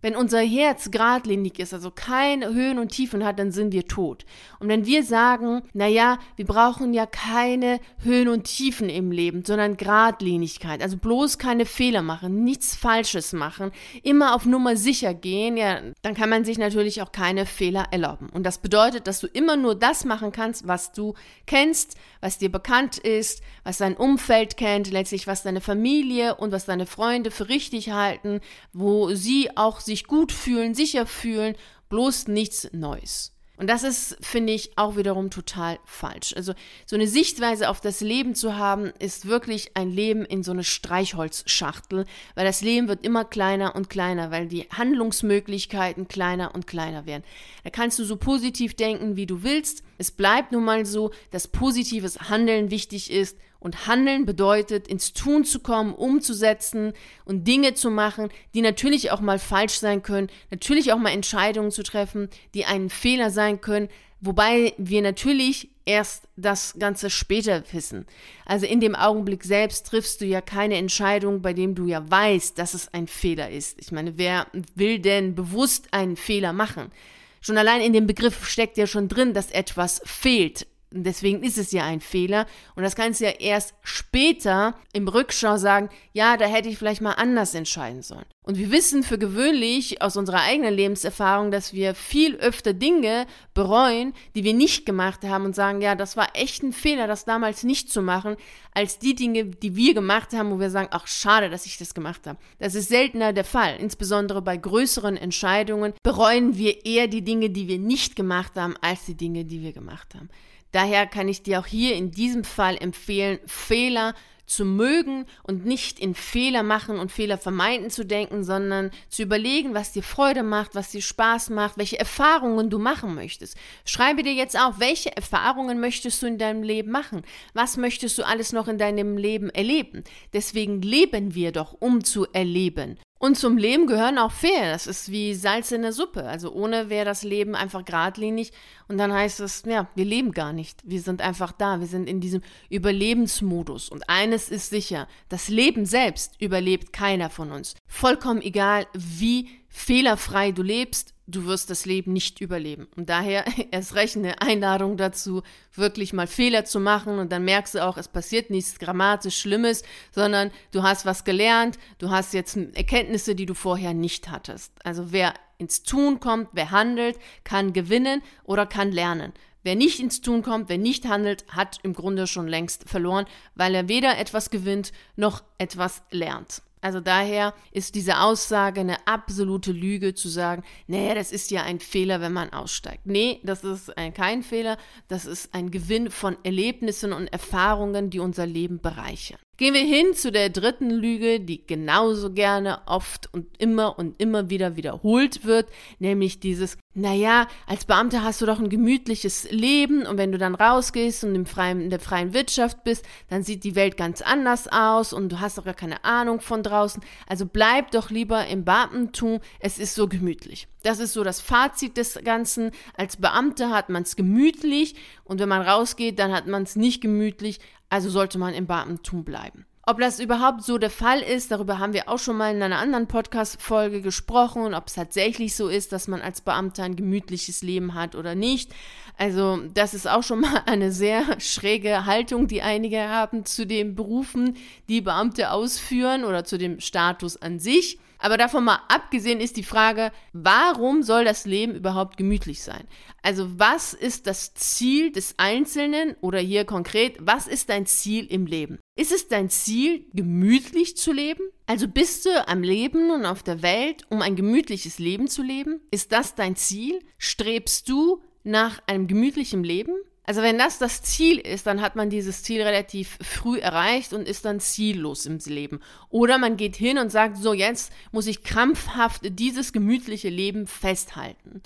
Wenn 0.07 0.15
unser 0.15 0.39
Herz 0.39 0.93
geradlinig 0.93 1.59
ist, 1.59 1.75
also 1.75 1.91
keine 1.91 2.55
Höhen 2.55 2.79
und 2.79 2.91
Tiefen 2.91 3.25
hat, 3.25 3.41
dann 3.41 3.51
sind 3.51 3.73
wir 3.73 3.89
tot. 3.89 4.25
Und 4.61 4.69
wenn 4.69 4.87
wir 4.87 5.03
sagen, 5.03 5.63
naja, 5.73 6.21
wir 6.37 6.47
brauchen 6.47 6.95
ja 6.95 7.07
keine 7.07 7.81
Höhen 8.05 8.29
und 8.29 8.45
Tiefen 8.45 8.89
im 8.89 9.11
Leben, 9.11 9.45
sondern 9.45 9.77
Gradlinigkeit, 9.77 10.81
also 10.81 10.97
bloß 10.97 11.39
keine 11.39 11.67
Fehler 11.67 12.03
machen, 12.03 12.45
nichts 12.45 12.77
Falsches 12.77 13.33
machen, 13.33 13.73
immer 14.05 14.37
auf 14.37 14.47
Nummer 14.47 14.77
sicher 14.77 15.13
gehen, 15.13 15.57
ja, 15.57 15.81
dann 16.03 16.15
kann 16.15 16.31
man 16.31 16.45
sich 16.45 16.57
natürlich 16.57 17.03
auch 17.03 17.11
keine 17.11 17.45
Fehler 17.45 17.89
erlauben. 17.91 18.29
Und 18.33 18.45
das 18.45 18.59
bedeutet, 18.59 19.09
dass 19.09 19.19
du 19.19 19.27
immer 19.27 19.57
nur 19.57 19.75
das 19.75 20.05
machen 20.05 20.31
kannst, 20.31 20.69
was 20.69 20.93
du 20.93 21.15
kennst, 21.47 21.97
was 22.27 22.39
dir 22.39 22.51
bekannt 22.51 22.99
ist, 22.99 23.41
was 23.63 23.79
dein 23.79 23.97
Umfeld 23.97 24.57
kennt, 24.57 24.91
letztlich 24.91 25.29
was 25.29 25.45
deine 25.45 25.61
Familie 25.61 26.35
und 26.35 26.51
was 26.51 26.65
deine 26.65 26.85
Freunde 26.85 27.31
für 27.31 27.49
richtig 27.49 27.91
halten, 27.93 28.41
wo 28.73 29.15
sie 29.15 29.57
auch 29.57 29.79
sich 29.79 30.09
gut 30.09 30.33
fühlen, 30.33 30.75
sicher 30.75 31.07
fühlen, 31.07 31.55
bloß 31.89 32.27
nichts 32.27 32.69
Neues. 32.73 33.36
Und 33.57 33.69
das 33.69 33.85
ist, 33.85 34.19
finde 34.21 34.53
ich, 34.53 34.77
auch 34.77 34.97
wiederum 34.97 35.31
total 35.31 35.79
falsch. 35.85 36.35
Also 36.37 36.53
so 36.85 36.97
eine 36.97 37.07
Sichtweise 37.07 37.71
auf 37.71 37.81
das 37.81 38.01
Leben 38.01 38.35
zu 38.35 38.57
haben, 38.57 38.93
ist 38.99 39.27
wirklich 39.27 39.77
ein 39.77 39.91
Leben 39.91 40.25
in 40.25 40.43
so 40.43 40.53
eine 40.53 40.65
Streichholzschachtel, 40.65 42.05
weil 42.35 42.45
das 42.45 42.61
Leben 42.61 42.89
wird 42.89 43.05
immer 43.05 43.25
kleiner 43.25 43.75
und 43.75 43.89
kleiner, 43.89 44.31
weil 44.31 44.47
die 44.47 44.69
Handlungsmöglichkeiten 44.71 46.07
kleiner 46.07 46.55
und 46.55 46.67
kleiner 46.67 47.07
werden. 47.07 47.25
Da 47.65 47.71
kannst 47.71 47.99
du 47.99 48.05
so 48.05 48.17
positiv 48.17 48.75
denken, 48.75 49.17
wie 49.17 49.27
du 49.27 49.43
willst. 49.43 49.83
Es 49.97 50.11
bleibt 50.11 50.53
nun 50.53 50.65
mal 50.65 50.85
so, 50.85 51.11
dass 51.31 51.49
positives 51.49 52.29
Handeln 52.29 52.71
wichtig 52.71 53.11
ist 53.11 53.39
und 53.67 53.89
Handeln 53.89 54.27
bedeutet, 54.27 54.87
ins 54.87 55.13
Tun 55.13 55.45
zu 55.45 55.59
kommen, 55.59 55.93
umzusetzen 55.93 56.93
und 57.25 57.49
Dinge 57.49 57.75
zu 57.75 57.91
machen, 57.91 58.29
die 58.55 58.61
natürlich 58.61 59.11
auch 59.11 59.21
mal 59.21 59.41
falsch 59.41 59.81
sein 59.81 60.05
können, 60.05 60.29
natürlich 60.53 60.93
auch 60.93 60.99
mal 60.99 61.11
Entscheidungen 61.11 61.73
zu 61.73 61.83
treffen, 61.83 62.29
die 62.55 62.65
einen 62.65 62.91
Fehler 62.91 63.33
sein 63.33 63.61
können, 63.61 63.89
wobei 64.21 64.73
wir 64.79 65.03
natürlich 65.03 65.69
erst 65.85 66.29
das 66.37 66.77
Ganze 66.79 67.11
später 67.11 67.65
wissen. 67.73 68.07
Also 68.45 68.67
in 68.67 68.79
dem 68.79 68.95
Augenblick 68.95 69.43
selbst 69.43 69.89
triffst 69.89 70.21
du 70.21 70.27
ja 70.27 70.41
keine 70.41 70.77
Entscheidung, 70.77 71.43
bei 71.43 71.53
dem 71.53 71.75
du 71.75 71.87
ja 71.87 72.09
weißt, 72.09 72.57
dass 72.57 72.73
es 72.73 72.95
ein 72.95 73.09
Fehler 73.09 73.51
ist. 73.51 73.81
Ich 73.81 73.91
meine, 73.91 74.17
wer 74.17 74.47
will 74.77 75.01
denn 75.01 75.35
bewusst 75.35 75.89
einen 75.93 76.15
Fehler 76.15 76.53
machen? 76.53 76.93
Schon 77.41 77.59
allein 77.59 77.81
in 77.81 77.93
dem 77.93 78.07
Begriff 78.07 78.47
steckt 78.47 78.77
ja 78.77 78.87
schon 78.87 79.09
drin, 79.09 79.35
dass 79.35 79.51
etwas 79.51 80.03
fehlt. 80.05 80.69
Deswegen 80.93 81.43
ist 81.43 81.59
es 81.59 81.73
ja 81.73 81.85
ein 81.85 82.01
Fehler. 82.01 82.47
Und 82.77 82.85
das 82.85 82.95
kannst 82.95 83.21
du 83.21 83.25
ja 83.25 83.33
erst 83.33 83.75
später 83.83 84.75
im 84.93 85.09
Rückschau 85.09 85.57
sagen, 85.57 85.89
ja, 86.13 86.37
da 86.37 86.47
hätte 86.47 86.69
ich 86.69 86.79
vielleicht 86.79 87.01
mal 87.01 87.13
anders 87.13 87.55
entscheiden 87.55 88.03
sollen. 88.03 88.25
Und 88.45 88.57
wir 88.57 88.71
wissen 88.71 89.03
für 89.03 89.19
gewöhnlich 89.19 90.01
aus 90.01 90.17
unserer 90.17 90.43
eigenen 90.43 90.73
Lebenserfahrung, 90.73 91.51
dass 91.51 91.73
wir 91.73 91.97
viel 91.97 92.37
öfter 92.37 92.73
Dinge 92.73 93.27
bereuen, 93.55 94.13
die 94.37 94.45
wir 94.45 94.55
nicht 94.55 94.87
gemacht 94.87 95.25
haben 95.25 95.45
und 95.45 95.57
sagen, 95.57 95.81
ja, 95.81 95.97
das 95.97 96.17
war 96.17 96.29
echt 96.35 96.63
ein 96.63 96.73
Fehler, 96.73 97.09
das 97.09 97.25
damals 97.25 97.65
nicht 97.65 97.91
zu 97.91 98.03
machen, 98.03 98.37
als 98.73 99.01
die 99.01 99.17
Dinge, 99.17 99.47
die 99.47 99.75
wir 99.75 99.95
gemacht 99.95 100.33
haben, 100.33 100.53
wo 100.53 100.61
wir 100.61 100.71
sagen, 100.71 100.89
ach, 100.93 101.09
schade, 101.09 101.51
dass 101.51 101.67
ich 101.67 101.79
das 101.79 101.95
gemacht 101.95 102.29
habe. 102.29 102.39
Das 102.61 102.77
ist 102.77 102.89
seltener 102.89 103.33
der 103.33 103.45
Fall. 103.45 103.77
Insbesondere 103.81 104.41
bei 104.41 104.57
größeren 104.57 105.17
Entscheidungen 105.17 105.95
bereuen 106.05 106.57
wir 106.57 106.87
eher 106.87 107.09
die 107.09 107.23
Dinge, 107.23 107.51
die 107.51 107.67
wir 107.67 107.81
nicht 107.81 108.15
gemacht 108.15 108.53
haben, 108.55 108.77
als 108.81 109.07
die 109.07 109.17
Dinge, 109.17 109.45
die 109.45 109.63
wir 109.63 109.73
gemacht 109.73 110.15
haben. 110.15 110.29
Daher 110.73 111.07
kann 111.07 111.29
ich 111.29 111.43
dir 111.43 111.61
auch 111.61 111.67
hier 111.67 111.95
in 111.95 112.11
diesem 112.11 112.45
Fall 112.45 112.77
empfehlen, 112.77 113.39
Fehler 113.47 114.15
zu 114.47 114.65
mögen 114.65 115.27
und 115.43 115.67
nicht 115.67 115.99
in 115.99 116.15
Fehler 116.15 116.63
machen 116.63 116.99
und 116.99 117.13
Fehler 117.13 117.37
vermeiden 117.37 117.91
zu 117.91 118.05
denken, 118.05 118.45
sondern 118.45 118.91
zu 119.09 119.23
überlegen, 119.23 119.75
was 119.75 119.93
dir 119.93 120.03
Freude 120.03 120.43
macht, 120.43 120.75
was 120.75 120.93
dir 120.93 121.03
Spaß 121.03 121.51
macht, 121.51 121.77
welche 121.79 121.99
Erfahrungen 121.99 122.71
du 122.71 122.79
machen 122.79 123.15
möchtest. 123.15 123.57
Schreibe 123.85 124.23
dir 124.23 124.35
jetzt 124.35 124.59
auf, 124.59 124.79
welche 124.79 125.15
Erfahrungen 125.17 125.81
möchtest 125.81 126.23
du 126.23 126.27
in 126.27 126.39
deinem 126.39 126.63
Leben 126.63 126.91
machen? 126.91 127.23
Was 127.55 127.77
möchtest 127.77 128.17
du 128.19 128.23
alles 128.25 128.53
noch 128.53 128.69
in 128.69 128.79
deinem 128.79 129.19
Leben 129.19 129.51
erleben? 129.51 130.05
Deswegen 130.33 130.81
leben 130.81 131.35
wir 131.35 131.53
doch, 131.53 131.77
um 131.79 132.05
zu 132.05 132.27
erleben. 132.33 132.99
Und 133.19 133.39
zum 133.39 133.57
Leben 133.57 133.87
gehören 133.87 134.19
auch 134.19 134.33
Fehler. 134.33 134.73
Das 134.73 134.87
ist 134.87 135.11
wie 135.11 135.35
Salz 135.35 135.73
in 135.73 135.83
der 135.83 135.93
Suppe. 135.93 136.25
Also 136.25 136.53
ohne 136.53 136.91
wäre 136.91 137.07
das 137.07 137.23
Leben 137.23 137.55
einfach 137.55 137.85
geradlinig. 137.85 138.53
Und 138.89 138.99
dann 138.99 139.13
heißt 139.13 139.41
es, 139.41 139.63
ja, 139.65 139.89
wir 139.95 140.05
leben 140.05 140.33
gar 140.33 140.53
nicht. 140.53 140.83
Wir 140.85 141.01
sind 141.01 141.23
einfach 141.23 141.53
da. 141.53 141.81
Wir 141.81 141.87
sind 141.87 142.09
in 142.09 142.21
diesem 142.21 142.43
Überlebensmodus. 142.69 143.89
Und 143.89 144.09
eines 144.11 144.51
ist 144.51 144.69
sicher, 144.69 145.09
das 145.31 145.49
Leben 145.49 145.87
selbst 145.87 146.35
überlebt 146.41 146.93
keiner 146.93 147.31
von 147.31 147.53
uns. 147.53 147.75
Vollkommen 147.87 148.43
egal, 148.43 148.87
wie 148.93 149.49
fehlerfrei 149.69 150.53
du 150.53 150.63
lebst, 150.63 151.16
du 151.27 151.45
wirst 151.47 151.71
das 151.71 151.87
Leben 151.87 152.13
nicht 152.13 152.41
überleben. 152.41 152.87
Und 152.97 153.09
daher 153.09 153.45
erst 153.71 153.95
recht 153.95 154.17
eine 154.17 154.41
Einladung 154.41 154.97
dazu, 154.97 155.43
wirklich 155.75 156.13
mal 156.13 156.27
Fehler 156.27 156.65
zu 156.65 156.81
machen 156.81 157.19
und 157.19 157.33
dann 157.33 157.45
merkst 157.45 157.75
du 157.75 157.85
auch, 157.85 157.97
es 157.97 158.09
passiert 158.09 158.51
nichts 158.51 158.79
grammatisch 158.79 159.39
Schlimmes, 159.39 159.83
sondern 160.13 160.51
du 160.73 160.83
hast 160.83 161.07
was 161.07 161.25
gelernt, 161.25 161.79
du 161.99 162.11
hast 162.11 162.35
jetzt 162.35 162.57
Erkenntnisse, 162.57 163.35
die 163.35 163.47
du 163.47 163.55
vorher 163.55 163.95
nicht 163.95 164.31
hattest. 164.31 164.73
Also 164.85 165.13
wer 165.13 165.35
ins 165.59 165.83
Tun 165.83 166.21
kommt, 166.21 166.49
wer 166.53 166.71
handelt, 166.71 167.19
kann 167.45 167.73
gewinnen 167.73 168.23
oder 168.45 168.67
kann 168.67 168.93
lernen. 168.93 169.33
Wer 169.63 169.75
nicht 169.75 169.99
ins 169.99 170.21
Tun 170.21 170.43
kommt, 170.43 170.69
wer 170.69 170.79
nicht 170.79 171.09
handelt, 171.09 171.45
hat 171.49 171.81
im 171.83 171.93
Grunde 171.93 172.29
schon 172.29 172.47
längst 172.47 172.89
verloren, 172.89 173.27
weil 173.57 173.75
er 173.75 173.89
weder 173.89 174.17
etwas 174.17 174.51
gewinnt 174.51 174.93
noch 175.17 175.43
etwas 175.59 176.03
lernt. 176.13 176.63
Also 176.87 177.01
daher 177.01 177.53
ist 177.73 177.97
diese 177.97 178.21
Aussage 178.21 178.81
eine 178.81 179.09
absolute 179.09 179.73
Lüge 179.73 180.15
zu 180.15 180.29
sagen, 180.29 180.63
naja, 180.87 181.17
das 181.17 181.33
ist 181.33 181.51
ja 181.51 181.65
ein 181.65 181.81
Fehler, 181.81 182.21
wenn 182.21 182.33
man 182.33 182.53
aussteigt. 182.53 183.07
Nee, 183.07 183.41
das 183.43 183.65
ist 183.65 183.99
ein, 183.99 184.15
kein 184.15 184.45
Fehler, 184.45 184.79
das 185.09 185.27
ist 185.27 185.53
ein 185.53 185.73
Gewinn 185.73 186.13
von 186.13 186.37
Erlebnissen 186.45 187.13
und 187.13 187.27
Erfahrungen, 187.27 188.09
die 188.11 188.21
unser 188.21 188.47
Leben 188.47 188.81
bereichern. 188.81 189.41
Gehen 189.59 189.73
wir 189.73 189.85
hin 189.85 190.13
zu 190.13 190.31
der 190.31 190.51
dritten 190.51 190.91
Lüge, 190.91 191.41
die 191.41 191.67
genauso 191.67 192.31
gerne 192.31 192.81
oft 192.85 193.33
und 193.33 193.47
immer 193.57 193.99
und 193.99 194.21
immer 194.21 194.51
wieder 194.51 194.77
wiederholt 194.77 195.47
wird, 195.47 195.71
nämlich 195.99 196.41
dieses, 196.41 196.77
naja, 196.93 197.49
als 197.67 197.87
Beamter 197.87 198.23
hast 198.23 198.43
du 198.43 198.47
doch 198.47 198.59
ein 198.59 198.69
gemütliches 198.69 199.51
Leben 199.51 200.05
und 200.05 200.19
wenn 200.19 200.31
du 200.31 200.37
dann 200.37 200.55
rausgehst 200.55 201.25
und 201.25 201.35
im 201.35 201.47
freien, 201.47 201.81
in 201.81 201.89
der 201.89 202.01
freien 202.01 202.35
Wirtschaft 202.35 202.85
bist, 202.85 203.07
dann 203.31 203.45
sieht 203.45 203.65
die 203.65 203.75
Welt 203.75 203.97
ganz 203.97 204.21
anders 204.21 204.69
aus 204.69 205.15
und 205.15 205.31
du 205.31 205.41
hast 205.41 205.57
doch 205.57 205.65
gar 205.65 205.73
keine 205.73 206.05
Ahnung 206.05 206.41
von 206.41 206.63
draußen. 206.63 207.03
Also 207.27 207.47
bleib 207.47 207.93
doch 207.93 208.11
lieber 208.11 208.47
im 208.49 208.67
Beamtentum, 208.67 209.41
es 209.61 209.79
ist 209.79 209.95
so 209.95 210.07
gemütlich. 210.07 210.69
Das 210.83 211.01
ist 211.01 211.15
so 211.15 211.25
das 211.25 211.41
Fazit 211.41 211.97
des 211.97 212.21
Ganzen. 212.23 212.71
Als 212.97 213.17
Beamter 213.17 213.71
hat 213.71 213.89
man 213.89 214.05
es 214.05 214.15
gemütlich 214.15 214.95
und 215.25 215.41
wenn 215.41 215.49
man 215.49 215.63
rausgeht, 215.63 216.19
dann 216.19 216.33
hat 216.33 216.47
man 216.47 216.63
es 216.63 216.77
nicht 216.77 217.01
gemütlich, 217.01 217.59
also 217.89 218.11
sollte 218.11 218.39
man 218.39 218.55
im 218.55 218.67
Beamtentum 218.67 219.25
bleiben. 219.25 219.67
Ob 219.89 220.01
das 220.01 220.19
überhaupt 220.19 220.65
so 220.65 220.79
der 220.79 220.91
Fall 220.91 221.21
ist, 221.21 221.53
darüber 221.53 221.79
haben 221.79 221.93
wir 221.93 222.09
auch 222.09 222.19
schon 222.19 222.37
mal 222.37 222.53
in 222.53 222.61
einer 222.61 222.79
anderen 222.79 223.07
Podcast-Folge 223.07 224.03
gesprochen 224.03 224.75
ob 224.75 224.89
es 224.89 224.95
tatsächlich 224.95 225.55
so 225.55 225.69
ist, 225.69 225.93
dass 225.93 226.09
man 226.09 226.21
als 226.21 226.41
Beamter 226.41 226.83
ein 226.83 226.97
gemütliches 226.97 227.63
Leben 227.63 227.95
hat 227.95 228.17
oder 228.17 228.35
nicht. 228.35 228.75
Also, 229.17 229.61
das 229.75 229.95
ist 229.95 230.09
auch 230.09 230.25
schon 230.25 230.41
mal 230.41 230.63
eine 230.67 230.91
sehr 230.91 231.41
schräge 231.41 232.05
Haltung, 232.05 232.49
die 232.49 232.63
einige 232.63 233.09
haben 233.09 233.45
zu 233.45 233.65
den 233.65 233.95
Berufen, 233.95 234.57
die 234.89 235.03
Beamte 235.03 235.53
ausführen 235.53 236.25
oder 236.25 236.45
zu 236.45 236.59
dem 236.59 236.81
Status 236.81 237.41
an 237.41 237.61
sich. 237.61 238.01
Aber 238.19 238.37
davon 238.37 238.65
mal 238.65 238.81
abgesehen 238.89 239.41
ist 239.41 239.57
die 239.57 239.63
Frage, 239.63 240.13
warum 240.33 241.03
soll 241.03 241.25
das 241.25 241.45
Leben 241.45 241.75
überhaupt 241.75 242.17
gemütlich 242.17 242.63
sein? 242.63 242.85
Also 243.23 243.59
was 243.59 243.93
ist 243.93 244.27
das 244.27 244.55
Ziel 244.55 245.13
des 245.13 245.35
Einzelnen 245.39 246.17
oder 246.21 246.39
hier 246.39 246.65
konkret, 246.65 247.17
was 247.21 247.47
ist 247.47 247.69
dein 247.69 247.87
Ziel 247.87 248.27
im 248.27 248.47
Leben? 248.47 248.79
Ist 248.97 249.13
es 249.13 249.29
dein 249.29 249.51
Ziel, 249.51 250.07
gemütlich 250.15 250.97
zu 250.97 251.13
leben? 251.13 251.43
Also 251.67 251.89
bist 251.89 252.27
du 252.27 252.49
am 252.49 252.63
Leben 252.63 253.11
und 253.11 253.27
auf 253.27 253.43
der 253.43 253.63
Welt, 253.63 254.05
um 254.09 254.23
ein 254.23 254.37
gemütliches 254.37 254.99
Leben 254.99 255.29
zu 255.29 255.43
leben? 255.43 255.81
Ist 255.91 256.13
das 256.13 256.35
dein 256.35 256.57
Ziel? 256.57 257.01
Strebst 257.19 257.89
du 257.89 258.23
nach 258.45 258.81
einem 258.87 259.07
gemütlichen 259.07 259.65
Leben? 259.65 259.95
Also 260.27 260.43
wenn 260.43 260.59
das 260.59 260.79
das 260.79 261.03
Ziel 261.03 261.39
ist, 261.39 261.67
dann 261.69 261.81
hat 261.81 261.95
man 261.95 262.11
dieses 262.11 262.43
Ziel 262.43 262.63
relativ 262.63 263.17
früh 263.23 263.59
erreicht 263.59 264.13
und 264.13 264.27
ist 264.27 264.45
dann 264.45 264.59
ziellos 264.59 265.25
im 265.25 265.39
Leben. 265.47 265.81
Oder 266.11 266.39
man 266.39 266.57
geht 266.57 266.75
hin 266.75 266.99
und 266.99 267.11
sagt, 267.11 267.37
so 267.37 267.53
jetzt 267.53 267.93
muss 268.11 268.27
ich 268.27 268.43
krampfhaft 268.43 269.21
dieses 269.39 269.73
gemütliche 269.73 270.29
Leben 270.29 270.67
festhalten. 270.67 271.63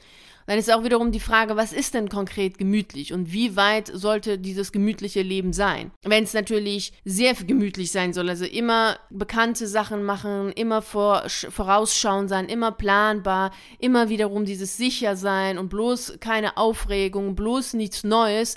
Dann 0.46 0.58
ist 0.58 0.72
auch 0.72 0.82
wiederum 0.84 1.12
die 1.12 1.20
Frage, 1.20 1.56
was 1.56 1.72
ist 1.72 1.94
denn 1.94 2.08
konkret 2.08 2.58
gemütlich 2.58 3.12
und 3.12 3.32
wie 3.32 3.56
weit 3.56 3.90
sollte 3.92 4.38
dieses 4.38 4.72
gemütliche 4.72 5.22
Leben 5.22 5.52
sein? 5.52 5.92
Wenn 6.02 6.24
es 6.24 6.34
natürlich 6.34 6.92
sehr 7.04 7.34
gemütlich 7.34 7.92
sein 7.92 8.12
soll, 8.12 8.28
also 8.28 8.44
immer 8.44 8.98
bekannte 9.10 9.68
Sachen 9.68 10.02
machen, 10.02 10.52
immer 10.52 10.82
vor, 10.82 11.24
vorausschauen 11.28 12.28
sein, 12.28 12.48
immer 12.48 12.72
planbar, 12.72 13.52
immer 13.78 14.08
wiederum 14.08 14.44
dieses 14.44 14.76
sicher 14.76 15.16
sein 15.16 15.58
und 15.58 15.68
bloß 15.68 16.18
keine 16.20 16.56
Aufregung, 16.56 17.34
bloß 17.34 17.74
nichts 17.74 18.02
Neues, 18.02 18.56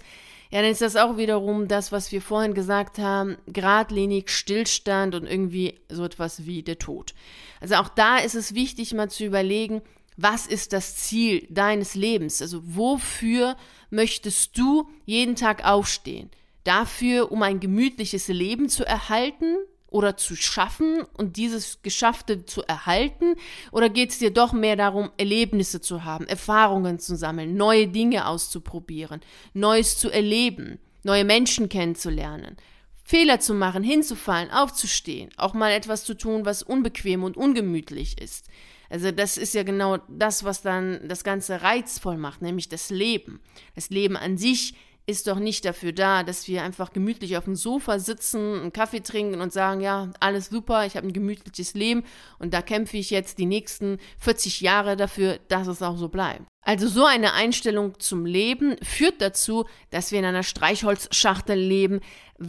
ja, 0.54 0.62
dann 0.62 0.70
ist 0.70 0.84
das 0.84 0.96
auch 0.96 1.18
wiederum 1.18 1.68
das, 1.68 1.92
was 1.92 2.12
wir 2.12 2.22
vorhin 2.22 2.54
gesagt 2.54 3.00
haben, 3.00 3.38
geradlinig, 3.48 4.30
Stillstand 4.30 5.16
und 5.16 5.26
irgendwie 5.26 5.80
so 5.90 6.06
etwas 6.06 6.46
wie 6.46 6.62
der 6.62 6.78
Tod. 6.78 7.16
Also 7.60 7.74
auch 7.76 7.90
da 7.90 8.18
ist 8.18 8.36
es 8.36 8.54
wichtig, 8.54 8.94
mal 8.94 9.10
zu 9.10 9.26
überlegen, 9.26 9.82
was 10.18 10.48
ist 10.48 10.74
das 10.74 10.96
Ziel 10.96 11.48
deines 11.50 11.96
Lebens? 11.96 12.42
Also 12.42 12.62
wofür 12.64 13.56
möchtest 13.90 14.58
du 14.58 14.90
jeden 15.06 15.36
Tag 15.36 15.66
aufstehen? 15.66 16.30
Dafür, 16.64 17.32
um 17.32 17.42
ein 17.44 17.60
gemütliches 17.60 18.28
Leben 18.28 18.70
zu 18.70 18.86
erhalten 18.86 19.58
oder 19.88 20.18
zu 20.18 20.36
schaffen 20.36 21.04
und 21.18 21.38
dieses 21.38 21.82
Geschaffte 21.84 22.46
zu 22.46 22.64
erhalten? 22.64 23.36
Oder 23.72 23.90
geht 23.90 24.10
es 24.10 24.20
dir 24.20 24.32
doch 24.32 24.54
mehr 24.54 24.76
darum, 24.76 25.12
Erlebnisse 25.18 25.82
zu 25.82 26.04
haben, 26.04 26.28
Erfahrungen 26.28 27.00
zu 27.00 27.16
sammeln, 27.16 27.56
neue 27.56 27.88
Dinge 27.88 28.28
auszuprobieren, 28.28 29.22
Neues 29.54 29.98
zu 29.98 30.10
erleben, 30.10 30.80
neue 31.04 31.26
Menschen 31.26 31.70
kennenzulernen? 31.70 32.58
Fehler 33.06 33.40
zu 33.40 33.54
machen, 33.54 33.84
hinzufallen, 33.84 34.50
aufzustehen, 34.50 35.30
auch 35.38 35.54
mal 35.54 35.72
etwas 35.72 36.06
zu 36.06 36.14
tun, 36.14 36.46
was 36.46 36.64
unbequem 36.64 37.24
und 37.24 37.36
ungemütlich 37.36 38.20
ist. 38.20 38.48
Also 38.94 39.10
das 39.10 39.38
ist 39.38 39.56
ja 39.56 39.64
genau 39.64 39.98
das, 40.08 40.44
was 40.44 40.62
dann 40.62 41.00
das 41.08 41.24
Ganze 41.24 41.64
reizvoll 41.64 42.16
macht, 42.16 42.44
nämlich 42.44 42.70
das 42.70 42.92
Leben. 42.92 43.42
Das 43.74 43.90
Leben 43.90 44.16
an 44.16 44.38
sich 44.38 44.76
ist 45.08 45.26
doch 45.26 45.40
nicht 45.40 45.66
dafür 45.66 45.94
da, 45.94 46.22
dass 46.22 46.48
wir 46.48 46.62
einfach 46.62 46.94
gemütlich 46.94 47.36
auf 47.36 47.46
dem 47.46 47.56
Sofa 47.56 47.98
sitzen, 47.98 48.62
einen 48.62 48.72
Kaffee 48.72 49.02
trinken 49.02 49.42
und 49.42 49.52
sagen, 49.52 49.82
ja, 49.82 50.12
alles 50.20 50.46
super, 50.46 50.86
ich 50.86 50.96
habe 50.96 51.08
ein 51.08 51.14
gemütliches 51.14 51.74
Leben 51.74 52.04
und 52.38 52.54
da 52.54 52.62
kämpfe 52.62 52.98
ich 52.98 53.10
jetzt 53.10 53.40
die 53.40 53.48
nächsten 53.48 53.98
40 54.20 54.62
Jahre 54.62 54.96
dafür, 54.96 55.40
dass 55.48 55.66
es 55.66 55.82
auch 55.82 55.98
so 55.98 56.08
bleibt. 56.08 56.44
Also 56.62 56.88
so 56.88 57.04
eine 57.04 57.34
Einstellung 57.34 58.00
zum 58.00 58.28
Leben 58.28 58.78
führt 58.84 59.22
dazu, 59.22 59.66
dass 59.90 60.12
wir 60.12 60.20
in 60.20 60.26
einer 60.26 60.44
Streichholzschachtel 60.44 61.58
leben, 61.58 62.00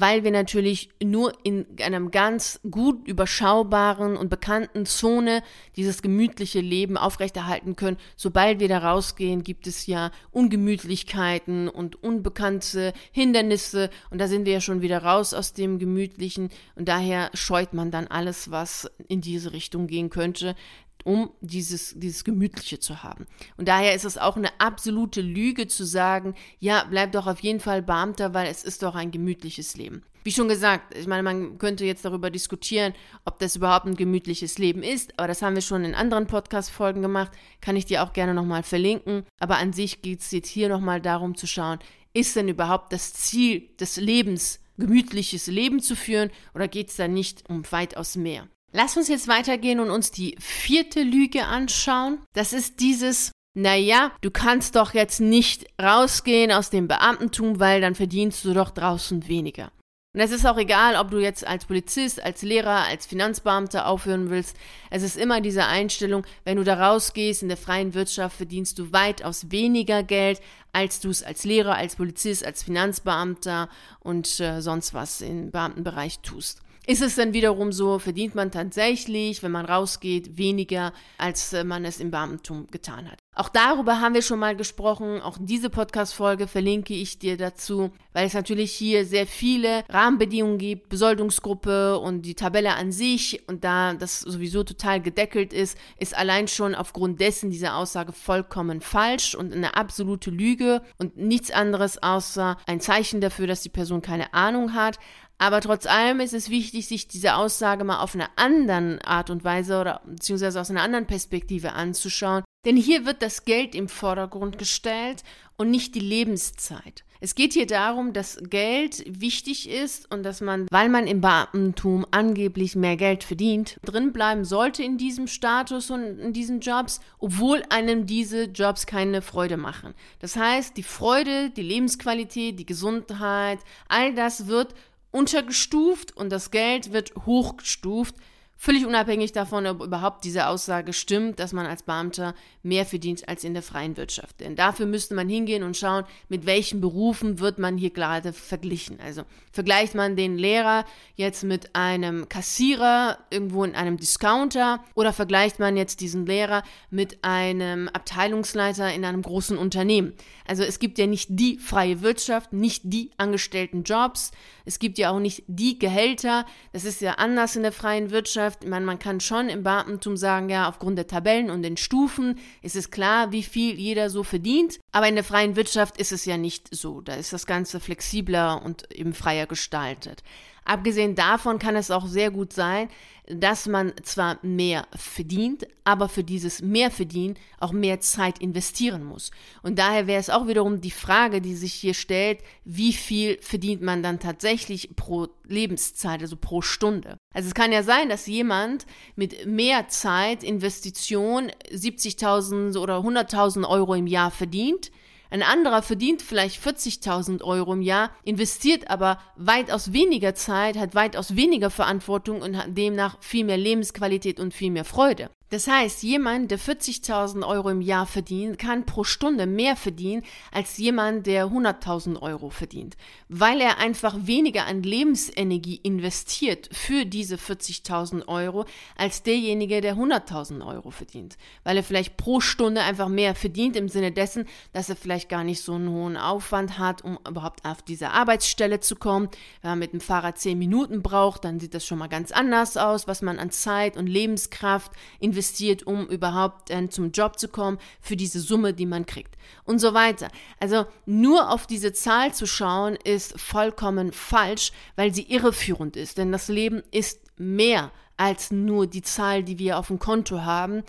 weil 0.01 0.25
wir 0.25 0.33
natürlich 0.33 0.89
nur 1.03 1.33
in 1.45 1.67
einem 1.81 2.11
ganz 2.11 2.61
gut 2.69 3.07
überschaubaren 3.07 4.17
und 4.17 4.29
bekannten 4.29 4.87
Zone 4.87 5.43
dieses 5.77 6.03
gemütliche 6.03 6.61
Leben 6.61 6.97
aufrechterhalten 6.97 7.77
können. 7.77 7.97
Sobald 8.17 8.59
wir 8.59 8.69
da 8.69 8.79
rausgehen, 8.79 9.45
gibt 9.45 9.67
es 9.67 9.87
ja 9.87 10.11
Ungemütlichkeiten 10.33 11.69
und 11.69 12.03
unbekannte 12.03 12.93
Hindernisse. 13.13 13.91
Und 14.11 14.21
da 14.21 14.27
sind 14.27 14.47
wir 14.47 14.55
ja 14.55 14.61
schon 14.61 14.83
wieder 14.83 15.03
raus 15.03 15.33
aus 15.33 15.53
dem 15.53 15.79
Gemütlichen. 15.79 16.51
Und 16.75 16.89
daher 16.89 17.31
scheut 17.35 17.73
man 17.73 17.91
dann 17.91 18.09
alles, 18.09 18.51
was 18.51 18.91
in 19.07 19.21
diese 19.21 19.53
Richtung 19.53 19.87
gehen 19.87 20.11
könnte 20.11 20.57
um 21.05 21.31
dieses, 21.41 21.95
dieses 21.97 22.25
Gemütliche 22.25 22.81
zu 22.81 23.03
haben. 23.03 23.27
Und 23.57 23.69
daher 23.69 23.95
ist 23.95 24.05
es 24.05 24.19
auch 24.19 24.37
eine 24.37 24.59
absolute 24.59 25.21
Lüge 25.21 25.69
zu 25.69 25.85
sagen, 25.85 26.35
ja, 26.59 26.85
bleib 26.89 27.13
doch 27.13 27.27
auf 27.27 27.41
jeden 27.41 27.61
Fall 27.61 27.83
Beamter, 27.83 28.35
weil 28.35 28.49
es 28.49 28.65
ist 28.65 28.83
doch 28.83 28.95
ein 28.95 29.11
gemütliches 29.11 29.77
Leben. 29.77 30.03
Wie 30.25 30.33
schon 30.33 30.49
gesagt, 30.49 30.97
ich 30.97 31.07
meine, 31.07 31.23
man 31.23 31.59
könnte 31.59 31.85
jetzt 31.85 32.07
darüber 32.07 32.31
diskutieren, 32.31 32.95
ob 33.27 33.39
das 33.39 33.57
überhaupt 33.57 33.85
ein 33.85 33.95
gemütliches 33.95 34.57
Leben 34.57 34.83
ist, 34.83 35.19
aber 35.19 35.29
das 35.29 35.43
haben 35.43 35.55
wir 35.55 35.61
schon 35.61 35.85
in 35.85 35.95
anderen 35.95 36.27
Podcast-Folgen 36.27 37.03
gemacht, 37.03 37.33
kann 37.61 37.77
ich 37.77 37.85
dir 37.85 38.03
auch 38.03 38.15
gerne 38.15 38.33
nochmal 38.33 38.63
verlinken. 38.63 39.25
Aber 39.39 39.59
an 39.59 39.75
sich 39.75 40.01
geht 40.01 40.21
es 40.21 40.31
jetzt 40.31 40.49
hier 40.49 40.71
nochmal 40.71 41.03
darum 41.03 41.37
zu 41.37 41.47
schauen, 41.47 41.79
ist 42.15 42.37
denn 42.37 42.49
überhaupt 42.49 42.95
das 42.95 43.13
Ziel 43.13 43.69
des 43.79 43.99
Lebens, 43.99 44.61
gemütliches 44.79 45.47
Leben 45.47 45.81
zu 45.81 45.95
führen 45.95 46.31
oder 46.55 46.69
geht 46.69 46.89
es 46.89 46.97
da 46.97 47.07
nicht 47.07 47.49
um 47.51 47.71
weitaus 47.71 48.17
mehr? 48.17 48.49
Lass 48.77 48.97
uns 48.97 49.07
jetzt 49.07 49.29
weitergehen 49.29 49.79
und 49.79 49.91
uns 49.91 50.11
die 50.11 50.37
vierte 50.41 51.05
Lüge 51.05 51.45
anschauen. 51.45 52.19
Das 52.33 52.53
ist 52.53 52.81
dieses, 52.81 53.31
naja, 53.57 54.11
du 54.21 54.33
kannst 54.33 54.75
doch 54.75 54.95
jetzt 54.95 55.21
nicht 55.21 55.67
rausgehen 55.81 56.51
aus 56.51 56.71
dem 56.71 56.89
Beamtentum, 56.89 57.61
weil 57.61 57.81
dann 57.81 57.95
verdienst 57.95 58.45
du 58.45 58.53
doch 58.53 58.71
draußen 58.71 59.29
weniger. 59.29 59.71
Und 60.13 60.21
es 60.21 60.33
ist 60.33 60.45
auch 60.45 60.59
egal, 60.59 60.97
ob 60.97 61.13
du 61.13 61.19
jetzt 61.19 61.47
als 61.47 61.67
Polizist, 61.67 62.21
als 62.21 62.43
Lehrer, 62.43 62.85
als 62.87 63.07
Finanzbeamter 63.07 63.87
aufhören 63.87 64.31
willst. 64.31 64.57
Es 64.91 65.05
ist 65.05 65.17
immer 65.17 65.41
diese 65.41 65.67
Einstellung, 65.67 66.27
wenn 66.45 66.57
du 66.57 66.65
da 66.65 66.75
rausgehst 66.75 67.43
in 67.43 67.49
der 67.49 67.57
freien 67.57 67.95
Wirtschaft, 67.95 68.37
verdienst 68.37 68.81
du 68.81 68.93
weitaus 68.93 69.53
weniger 69.53 70.03
Geld, 70.03 70.41
als 70.73 70.99
du 70.99 71.11
es 71.11 71.23
als 71.23 71.45
Lehrer, 71.45 71.77
als 71.77 71.95
Polizist, 71.95 72.45
als 72.45 72.65
Finanzbeamter 72.65 73.69
und 74.01 74.41
äh, 74.41 74.61
sonst 74.61 74.95
was 74.95 75.21
im 75.21 75.53
Beamtenbereich 75.53 76.19
tust. 76.21 76.61
Ist 76.87 77.03
es 77.03 77.17
dann 77.17 77.33
wiederum 77.33 77.73
so, 77.73 77.99
verdient 77.99 78.35
man 78.35 78.51
tatsächlich, 78.51 79.43
wenn 79.43 79.53
man 79.53 79.65
rausgeht, 79.65 80.37
weniger, 80.37 80.93
als 81.17 81.53
äh, 81.53 81.65
man 81.65 81.85
es 81.85 81.99
im 81.99 82.11
Beamtentum 82.11 82.67
getan 82.71 83.11
hat. 83.11 83.19
Auch 83.37 83.49
darüber 83.49 84.01
haben 84.01 84.15
wir 84.15 84.23
schon 84.23 84.39
mal 84.39 84.55
gesprochen. 84.55 85.21
Auch 85.21 85.39
diese 85.41 85.69
Podcast-Folge 85.69 86.47
verlinke 86.47 86.95
ich 86.95 87.19
dir 87.19 87.37
dazu, 87.37 87.91
weil 88.13 88.27
es 88.27 88.35
natürlich 88.35 88.73
hier 88.73 89.05
sehr 89.05 89.27
viele 89.27 89.83
Rahmenbedingungen 89.89 90.59
gibt, 90.59 90.89
Besoldungsgruppe 90.89 91.99
und 91.99 92.23
die 92.23 92.37
Tabelle 92.37 92.75
an 92.77 92.93
sich. 92.93 93.43
Und 93.49 93.65
da 93.65 93.95
das 93.95 94.21
sowieso 94.21 94.63
total 94.63 95.01
gedeckelt 95.03 95.53
ist, 95.53 95.77
ist 95.99 96.17
allein 96.17 96.47
schon 96.47 96.77
aufgrund 96.77 97.21
dessen 97.21 97.51
diese 97.51 97.75
Aussage 97.75 98.13
vollkommen 98.13 98.81
falsch 98.81 99.35
und 99.35 99.53
eine 99.53 99.77
absolute 99.77 100.31
Lüge 100.31 100.83
und 100.99 101.17
nichts 101.17 101.51
anderes 101.51 102.01
außer 102.01 102.57
ein 102.67 102.81
Zeichen 102.81 103.21
dafür, 103.21 103.49
dass 103.49 103.63
die 103.63 103.69
Person 103.69 104.01
keine 104.01 104.33
Ahnung 104.33 104.75
hat. 104.75 105.01
Aber 105.39 105.61
trotz 105.61 105.87
allem 105.87 106.21
ist 106.21 106.35
es 106.35 106.49
wichtig, 106.49 106.87
sich 106.87 107.09
diese 107.09 107.35
Aussage 107.35 107.85
mal 107.85 108.01
auf 108.01 108.15
eine 108.15 108.29
andere 108.37 108.99
Art 109.05 109.31
und 109.31 109.45
Weise 109.45 109.81
oder 109.81 110.01
beziehungsweise 110.07 110.61
aus 110.61 110.71
einer 110.71 110.83
anderen 110.83 111.07
Perspektive 111.07 111.73
anzuschauen. 111.73 112.45
Denn 112.65 112.77
hier 112.77 113.05
wird 113.05 113.21
das 113.21 113.45
Geld 113.45 113.75
im 113.75 113.89
Vordergrund 113.89 114.59
gestellt 114.59 115.23
und 115.57 115.71
nicht 115.71 115.95
die 115.95 116.01
Lebenszeit. 116.01 117.05
Es 117.21 117.35
geht 117.35 117.55
hier 117.55 117.67
darum, 117.67 118.13
dass 118.13 118.39
Geld 118.51 119.03
wichtig 119.07 119.69
ist 119.71 120.11
und 120.13 120.25
dass 120.25 120.43
man, 120.43 120.67
weil 120.71 120.91
man 120.91 121.07
im 121.07 121.23
Beamtentum 121.23 122.05
angeblich 122.11 122.77
mehr 122.77 122.97
Geld 122.97 123.25
verdient, 123.25 123.79
drinbleiben 123.85 124.45
sollte 124.45 124.83
in 124.83 124.99
diesem 124.99 125.27
Status 125.27 125.91
und 125.91 126.19
in 126.19 126.33
diesen 126.35 126.61
Jobs, 126.61 127.01
obwohl 127.19 127.63
einem 127.71 128.07
diese 128.07 128.45
Jobs 128.45 128.85
keine 128.87 129.23
Freude 129.23 129.57
machen. 129.57 129.95
Das 130.19 130.37
heißt, 130.37 130.77
die 130.77 130.83
Freude, 130.83 131.49
die 131.49 131.63
Lebensqualität, 131.63 132.59
die 132.59 132.67
Gesundheit, 132.67 133.61
all 133.89 134.15
das 134.15 134.47
wird 134.47 134.75
untergestuft 135.15 136.17
und 136.17 136.31
das 136.31 136.51
Geld 136.51 136.93
wird 136.93 137.15
hochgestuft, 137.25 138.17
Völlig 138.65 138.87
unabhängig 138.87 139.33
davon, 139.33 139.67
ob 139.67 139.83
überhaupt 139.83 140.25
diese 140.25 140.47
Aussage 140.47 140.95
stimmt, 140.95 141.39
dass 141.39 141.53
man 141.53 141.67
als 141.67 141.83
Beamter 141.83 142.35
mehr 142.63 142.87
verdient 142.87 143.29
als 143.29 143.45
in 143.45 143.53
der 143.53 143.63
freien 143.63 143.99
Wirtschaft. 143.99 144.41
Denn 144.41 144.57
dafür 144.57 144.87
müsste 144.87 145.15
man 145.15 145.29
hingehen 145.29 145.63
und 145.63 145.77
schauen, 145.77 146.05
mit 146.31 146.47
welchen 146.47 146.81
Berufen 146.81 147.41
wird 147.41 147.59
man 147.59 147.77
hier 147.77 147.91
gerade 147.91 148.33
verglichen. 148.33 149.01
Also 149.05 149.25
vergleicht 149.53 149.95
man 149.95 150.17
den 150.17 150.39
Lehrer 150.39 150.87
jetzt 151.15 151.45
mit 151.45 151.77
einem 151.77 152.27
Kassierer 152.31 153.19
irgendwo 153.29 153.65
in 153.65 153.75
einem 153.75 153.99
Discounter 153.99 154.83
oder 154.95 155.13
vergleicht 155.13 155.59
man 155.59 155.77
jetzt 155.77 156.01
diesen 156.01 156.25
Lehrer 156.25 156.63
mit 156.89 157.23
einem 157.23 157.91
Abteilungsleiter 157.91 158.95
in 158.95 159.05
einem 159.05 159.21
großen 159.21 159.59
Unternehmen. 159.59 160.15
Also 160.47 160.63
es 160.63 160.79
gibt 160.79 160.97
ja 160.97 161.07
nicht 161.07 161.29
die 161.29 161.59
freie 161.59 162.01
Wirtschaft, 162.01 162.55
nicht 162.55 162.81
die 162.87 163.11
angestellten 163.19 163.83
Jobs, 163.83 164.31
es 164.65 164.79
gibt 164.79 164.99
ja 164.99 165.11
auch 165.11 165.21
nicht 165.21 165.45
die 165.47 165.79
Gehälter. 165.79 166.47
Das 166.73 166.85
ist 166.85 167.01
ja 167.01 167.15
anders 167.15 167.57
in 167.57 167.63
der 167.63 167.73
freien 167.73 168.11
Wirtschaft. 168.11 168.54
Ich 168.63 168.69
meine, 168.69 168.87
man 168.87 168.99
kann 168.99 169.21
schon 169.21 169.49
im 169.49 169.63
Beamtentum 169.63 170.17
sagen, 170.17 170.49
ja, 170.49 170.69
aufgrund 170.69 170.99
der 170.99 171.07
Tabellen 171.07 171.51
und 171.51 171.63
den 171.63 171.77
Stufen 171.77 172.39
ist 172.63 172.77
es 172.77 172.91
klar, 172.91 173.33
wie 173.33 173.43
viel 173.43 173.79
jeder 173.79 174.11
so 174.11 174.23
verdient. 174.23 174.79
Aber 174.93 175.09
in 175.09 175.15
der 175.15 175.25
freien 175.25 175.57
Wirtschaft 175.57 175.99
ist 175.99 176.13
es 176.13 176.25
ja 176.25 176.37
nicht 176.37 176.75
so. 176.75 177.01
Da 177.01 177.15
ist 177.15 177.33
das 177.33 177.47
Ganze 177.47 177.81
flexibler 177.81 178.63
und 178.63 178.91
eben 178.93 179.15
freier 179.15 179.47
gestaltet. 179.47 180.23
Abgesehen 180.65 181.15
davon 181.15 181.59
kann 181.59 181.77
es 181.77 181.91
auch 181.91 182.07
sehr 182.07 182.31
gut 182.31 182.53
sein, 182.53 182.89
dass 183.27 183.67
man 183.67 183.93
zwar 184.03 184.39
mehr 184.43 184.87
verdient, 184.95 185.67
aber 185.85 186.09
für 186.09 186.25
dieses 186.25 186.61
Mehrverdienen 186.61 187.39
auch 187.59 187.73
mehr 187.73 188.01
Zeit 188.01 188.39
investieren 188.39 189.05
muss. 189.05 189.31
Und 189.63 189.79
daher 189.79 190.07
wäre 190.07 190.21
es 190.21 190.29
auch 190.29 190.47
wiederum 190.47 190.81
die 190.81 190.91
Frage, 190.91 191.41
die 191.41 191.55
sich 191.55 191.73
hier 191.73 191.95
stellt, 191.95 192.41
wie 192.65 192.93
viel 192.93 193.39
verdient 193.41 193.81
man 193.81 194.03
dann 194.03 194.21
tatsächlich 194.21 194.95
pro 194.95 195.29
Lebenszeit, 195.47 196.21
also 196.21 196.37
pro 196.37 196.61
Stunde. 196.61 197.17
Also 197.33 197.49
es 197.49 197.55
kann 197.55 197.73
ja 197.73 197.83
sein, 197.83 198.09
dass 198.11 198.27
jemand 198.27 198.85
mit 199.17 199.47
mehr 199.47 199.89
Zeit, 199.89 200.45
Investition 200.45 201.51
70.000 201.73 202.79
oder 202.79 202.99
100.000 202.99 203.67
Euro 203.67 203.95
im 203.95 204.07
Jahr 204.07 204.31
verdient, 204.31 204.91
ein 205.35 205.43
anderer 205.43 205.83
verdient 205.83 206.23
vielleicht 206.23 206.65
40.000 206.65 207.43
Euro 207.43 207.73
im 207.73 207.83
Jahr, 207.83 208.13
investiert 208.23 208.89
aber 208.89 209.19
weitaus 209.35 209.93
weniger 209.93 210.37
Zeit, 210.37 210.77
hat 210.77 210.95
weitaus 210.95 211.35
weniger 211.35 211.71
Verantwortung 211.71 212.41
und 212.41 212.57
hat 212.57 212.79
demnach 212.79 213.17
viel 213.19 213.45
mehr 213.45 213.57
Lebensqualität 213.57 214.39
und 214.39 214.55
viel 214.55 214.71
mehr 214.71 214.85
Freude. 214.85 215.31
Das 215.51 215.69
heißt, 215.69 216.03
jemand, 216.03 216.51
der 216.51 216.59
40.000 216.59 217.47
Euro 217.47 217.69
im 217.69 217.83
Jahr 217.83 218.07
verdient, 218.07 218.59
kann 218.59 218.87
pro 218.87 219.05
Stunde 219.05 219.47
mehr 219.47 219.77
verdienen 219.77 220.23
als 220.51 220.79
jemand, 220.79 221.27
der 221.27 221.47
100.000 221.47 222.21
Euro 222.23 222.49
verdient, 222.49 222.97
weil 223.29 223.61
er 223.61 223.79
einfach 223.79 224.17
weniger 224.21 224.67
an 224.67 224.83
Lebensenergie 224.83 225.81
investiert 225.83 226.71
für 226.73 227.05
diese 227.05 227.37
40.000 227.37 228.27
Euro 228.27 228.65
als 228.97 229.23
derjenige, 229.23 229.83
der 229.83 229.97
100.000 229.97 230.67
Euro 230.67 230.91
verdient, 230.91 231.37
weil 231.63 231.77
er 231.77 231.85
vielleicht 231.85 232.17
pro 232.17 232.41
Stunde 232.41 232.81
einfach 232.81 233.09
mehr 233.09 233.35
verdient 233.35 233.77
im 233.77 233.89
Sinne 233.89 234.13
dessen, 234.13 234.47
dass 234.73 234.89
er 234.89 234.97
vielleicht 234.97 235.29
gar 235.29 235.45
nicht 235.45 235.61
so 235.61 235.75
einen 235.75 235.91
hohen 235.91 236.17
Aufwand 236.17 236.79
hat, 236.79 237.05
um 237.05 237.19
überhaupt 237.29 237.65
auf 237.67 237.83
diese 237.83 238.11
Arbeitsstelle 238.11 238.81
zu 238.81 238.97
kommen. 238.97 239.29
Wenn 239.61 239.73
man 239.73 239.79
mit 239.79 239.93
dem 239.93 240.01
Fahrrad 240.01 240.39
10 240.39 240.59
Minuten 240.59 241.03
braucht, 241.03 241.45
dann 241.45 241.61
sieht 241.61 241.75
das 241.75 241.85
schon 241.87 241.99
mal 241.99 242.09
ganz 242.09 242.33
anders 242.33 242.79
aus, 242.79 243.07
was 243.07 243.21
man 243.21 243.39
an 243.39 243.51
Zeit 243.51 243.99
und 243.99 244.07
Lebenskraft 244.07 244.91
investiert 245.21 245.34
investiert, 245.35 245.83
um 245.83 246.07
überhaupt 246.07 246.71
äh, 246.71 246.89
zum 246.89 247.11
Job 247.11 247.39
zu 247.39 247.49
kommen, 247.49 247.79
für 248.01 248.17
diese 248.17 248.41
Summe, 248.41 248.73
die 248.73 248.87
man 248.87 249.05
kriegt. 249.05 249.37
Und 249.65 249.81
so 249.81 249.93
weiter. 249.93 250.29
Also 250.61 250.87
nur 251.07 251.51
auf 251.51 251.67
diese 251.67 251.93
Zahl 251.93 252.33
zu 252.33 252.47
schauen, 252.47 252.97
ist 253.03 253.39
vollkommen 253.39 254.13
falsch, 254.13 254.71
weil 254.95 255.13
sie 255.13 255.23
irreführend 255.23 255.97
ist, 255.97 256.19
denn 256.19 256.31
das 256.31 256.49
Leben 256.49 256.83
ist 256.93 257.21
mehr 257.37 257.91
als 258.17 258.53
nur 258.53 258.87
die 258.87 259.03
Zahl, 259.03 259.43
die 259.43 259.59
wir 259.59 259.77
auf 259.77 259.89
dem 259.89 259.99
Konto 259.99 260.43
haben 260.43 260.85